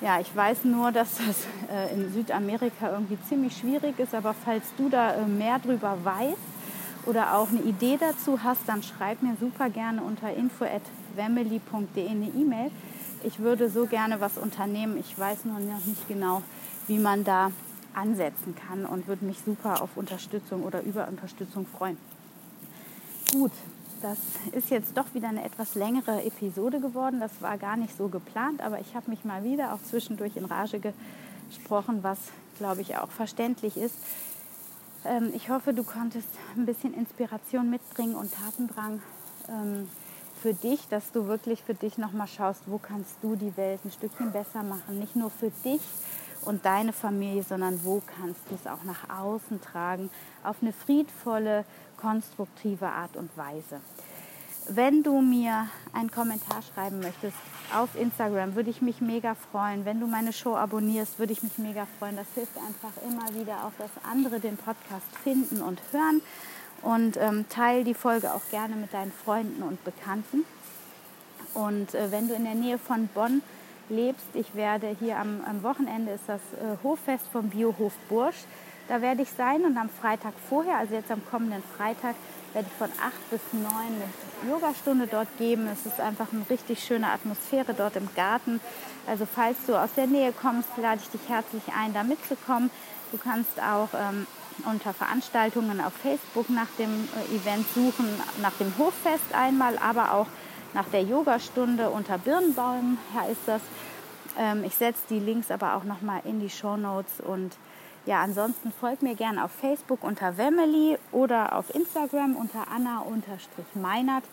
ja, 0.00 0.18
ich 0.20 0.34
weiß 0.34 0.64
nur, 0.64 0.92
dass 0.92 1.18
das 1.18 1.46
äh, 1.70 1.92
in 1.94 2.10
Südamerika 2.12 2.90
irgendwie 2.92 3.18
ziemlich 3.28 3.56
schwierig 3.56 3.98
ist, 3.98 4.14
aber 4.14 4.34
falls 4.44 4.64
du 4.78 4.88
da 4.88 5.14
äh, 5.14 5.26
mehr 5.26 5.58
drüber 5.58 5.98
weißt 6.02 6.57
oder 7.06 7.36
auch 7.36 7.48
eine 7.48 7.60
Idee 7.60 7.96
dazu 7.98 8.42
hast, 8.42 8.60
dann 8.66 8.82
schreib 8.82 9.22
mir 9.22 9.36
super 9.40 9.70
gerne 9.70 10.02
unter 10.02 10.32
info@wemily.de 10.32 12.08
eine 12.08 12.26
E-Mail. 12.26 12.70
Ich 13.24 13.38
würde 13.38 13.68
so 13.68 13.86
gerne 13.86 14.20
was 14.20 14.38
unternehmen. 14.38 14.98
Ich 14.98 15.18
weiß 15.18 15.44
noch 15.46 15.58
nicht 15.58 16.06
genau, 16.08 16.42
wie 16.86 16.98
man 16.98 17.24
da 17.24 17.50
ansetzen 17.94 18.54
kann 18.54 18.84
und 18.86 19.08
würde 19.08 19.24
mich 19.24 19.38
super 19.44 19.82
auf 19.82 19.96
Unterstützung 19.96 20.62
oder 20.62 20.82
über 20.82 21.08
Unterstützung 21.08 21.66
freuen. 21.66 21.98
Gut, 23.32 23.52
das 24.00 24.18
ist 24.52 24.70
jetzt 24.70 24.96
doch 24.96 25.12
wieder 25.14 25.28
eine 25.28 25.44
etwas 25.44 25.74
längere 25.74 26.24
Episode 26.24 26.80
geworden. 26.80 27.20
Das 27.20 27.32
war 27.40 27.58
gar 27.58 27.76
nicht 27.76 27.96
so 27.96 28.08
geplant, 28.08 28.60
aber 28.60 28.80
ich 28.80 28.94
habe 28.94 29.10
mich 29.10 29.24
mal 29.24 29.42
wieder 29.42 29.74
auch 29.74 29.82
zwischendurch 29.82 30.36
in 30.36 30.44
Rage 30.44 30.80
gesprochen, 31.48 31.98
was, 32.02 32.18
glaube 32.58 32.82
ich, 32.82 32.96
auch 32.96 33.10
verständlich 33.10 33.76
ist. 33.76 33.96
Ähm, 35.04 35.32
ich 35.34 35.50
hoffe, 35.50 35.72
du 35.72 35.84
konntest 35.84 36.28
ein 36.56 36.66
bisschen 36.66 36.94
Inspiration 36.94 37.70
mitbringen 37.70 38.14
und 38.14 38.32
Tatendrang 38.32 39.02
ähm, 39.48 39.88
für 40.40 40.54
dich, 40.54 40.86
dass 40.88 41.10
du 41.12 41.26
wirklich 41.26 41.62
für 41.62 41.74
dich 41.74 41.98
nochmal 41.98 42.28
schaust, 42.28 42.62
wo 42.66 42.78
kannst 42.78 43.16
du 43.22 43.36
die 43.36 43.56
Welt 43.56 43.80
ein 43.84 43.90
Stückchen 43.90 44.32
besser 44.32 44.62
machen. 44.62 44.98
Nicht 44.98 45.16
nur 45.16 45.30
für 45.30 45.50
dich, 45.64 45.80
und 46.42 46.64
deine 46.64 46.92
Familie, 46.92 47.42
sondern 47.42 47.84
wo 47.84 48.02
kannst 48.18 48.40
du 48.48 48.54
es 48.54 48.66
auch 48.66 48.84
nach 48.84 49.08
außen 49.10 49.60
tragen, 49.60 50.10
auf 50.42 50.56
eine 50.60 50.72
friedvolle, 50.72 51.64
konstruktive 51.96 52.86
Art 52.86 53.16
und 53.16 53.36
Weise. 53.36 53.80
Wenn 54.68 55.02
du 55.02 55.20
mir 55.20 55.68
einen 55.92 56.10
Kommentar 56.10 56.62
schreiben 56.62 57.00
möchtest 57.00 57.36
auf 57.74 57.88
Instagram, 57.94 58.54
würde 58.54 58.70
ich 58.70 58.82
mich 58.82 59.00
mega 59.00 59.34
freuen. 59.50 59.84
Wenn 59.84 59.98
du 59.98 60.06
meine 60.06 60.32
Show 60.32 60.56
abonnierst, 60.56 61.18
würde 61.18 61.32
ich 61.32 61.42
mich 61.42 61.58
mega 61.58 61.86
freuen. 61.98 62.16
Das 62.16 62.26
hilft 62.34 62.56
einfach 62.58 62.92
immer 63.02 63.34
wieder 63.40 63.64
auch, 63.64 63.72
dass 63.78 63.90
andere 64.10 64.40
den 64.40 64.56
Podcast 64.56 65.06
finden 65.24 65.62
und 65.62 65.80
hören. 65.92 66.20
Und 66.82 67.16
ähm, 67.16 67.46
teile 67.48 67.82
die 67.82 67.94
Folge 67.94 68.32
auch 68.32 68.42
gerne 68.50 68.76
mit 68.76 68.92
deinen 68.92 69.12
Freunden 69.24 69.62
und 69.62 69.82
Bekannten. 69.84 70.44
Und 71.54 71.94
äh, 71.94 72.12
wenn 72.12 72.28
du 72.28 72.34
in 72.34 72.44
der 72.44 72.54
Nähe 72.54 72.78
von 72.78 73.08
Bonn 73.08 73.42
lebst. 73.90 74.26
Ich 74.34 74.54
werde 74.54 74.94
hier 74.98 75.18
am, 75.18 75.40
am 75.46 75.62
Wochenende 75.62 76.12
ist 76.12 76.24
das 76.26 76.40
äh, 76.40 76.76
Hoffest 76.82 77.26
vom 77.28 77.50
Biohof 77.50 77.92
Bursch. 78.08 78.44
Da 78.88 79.02
werde 79.02 79.22
ich 79.22 79.30
sein 79.30 79.64
und 79.64 79.76
am 79.76 79.90
Freitag 79.90 80.32
vorher, 80.48 80.78
also 80.78 80.94
jetzt 80.94 81.10
am 81.10 81.22
kommenden 81.30 81.62
Freitag, 81.76 82.14
werde 82.54 82.68
ich 82.70 82.78
von 82.78 82.88
8 82.88 83.30
bis 83.30 83.40
9 83.52 83.64
eine 83.64 84.50
Yogastunde 84.50 85.06
dort 85.06 85.28
geben. 85.38 85.68
Es 85.72 85.86
ist 85.86 86.00
einfach 86.00 86.32
eine 86.32 86.48
richtig 86.48 86.82
schöne 86.82 87.10
Atmosphäre 87.10 87.74
dort 87.74 87.96
im 87.96 88.08
Garten. 88.14 88.60
Also 89.06 89.26
falls 89.26 89.56
du 89.66 89.76
aus 89.76 89.90
der 89.96 90.06
Nähe 90.06 90.32
kommst, 90.32 90.68
lade 90.76 91.00
ich 91.02 91.08
dich 91.10 91.28
herzlich 91.28 91.62
ein, 91.76 91.92
da 91.92 92.02
mitzukommen. 92.02 92.70
Du 93.12 93.18
kannst 93.18 93.60
auch 93.60 93.88
ähm, 93.94 94.26
unter 94.66 94.92
Veranstaltungen 94.92 95.80
auf 95.80 95.92
Facebook 95.94 96.50
nach 96.50 96.68
dem 96.78 97.08
äh, 97.16 97.36
Event 97.36 97.66
suchen, 97.74 98.08
nach 98.42 98.52
dem 98.54 98.72
Hoffest 98.78 99.34
einmal, 99.34 99.78
aber 99.78 100.12
auch 100.12 100.26
nach 100.74 100.86
der 100.88 101.02
Yogastunde 101.02 101.90
unter 101.90 102.18
Birnbaum 102.18 102.98
heißt 103.14 103.40
das. 103.46 103.62
Ähm, 104.38 104.64
ich 104.64 104.74
setze 104.74 105.02
die 105.10 105.20
Links 105.20 105.50
aber 105.50 105.74
auch 105.74 105.84
nochmal 105.84 106.20
in 106.24 106.40
die 106.40 106.50
Show 106.50 106.76
Notes 106.76 107.20
und 107.20 107.56
ja, 108.08 108.22
ansonsten 108.22 108.72
folgt 108.72 109.02
mir 109.02 109.14
gerne 109.14 109.44
auf 109.44 109.50
Facebook 109.50 110.02
unter 110.02 110.38
Wemily 110.38 110.96
oder 111.12 111.54
auf 111.54 111.74
Instagram 111.74 112.36
unter 112.36 112.64
Anna-Meinert. 112.74 114.24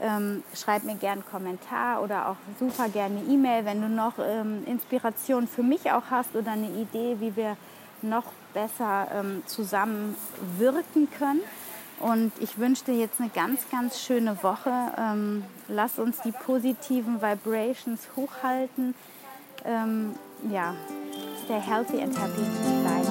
Ähm, 0.00 0.42
schreib 0.54 0.84
mir 0.84 0.94
gerne 0.94 1.20
einen 1.20 1.30
Kommentar 1.30 2.02
oder 2.02 2.30
auch 2.30 2.36
super 2.58 2.88
gerne 2.88 3.20
E-Mail, 3.28 3.66
wenn 3.66 3.82
du 3.82 3.88
noch 3.90 4.14
ähm, 4.18 4.64
Inspiration 4.64 5.46
für 5.46 5.62
mich 5.62 5.92
auch 5.92 6.04
hast 6.08 6.34
oder 6.36 6.52
eine 6.52 6.68
Idee, 6.68 7.16
wie 7.20 7.36
wir 7.36 7.58
noch 8.00 8.24
besser 8.54 9.08
ähm, 9.12 9.42
zusammen 9.44 10.16
wirken 10.56 11.08
können. 11.18 11.42
Und 12.00 12.32
ich 12.40 12.56
wünsche 12.58 12.84
dir 12.84 12.94
jetzt 12.94 13.20
eine 13.20 13.28
ganz, 13.28 13.68
ganz 13.70 14.00
schöne 14.00 14.42
Woche. 14.42 14.72
Ähm, 14.96 15.44
lass 15.68 15.98
uns 15.98 16.22
die 16.22 16.32
positiven 16.32 17.20
Vibrations 17.20 18.08
hochhalten. 18.16 18.94
Ähm, 19.66 20.14
ja, 20.50 20.74
stay 21.44 21.60
healthy 21.60 22.02
and 22.02 22.16
happy. 22.16 22.42
Bye. 22.84 23.07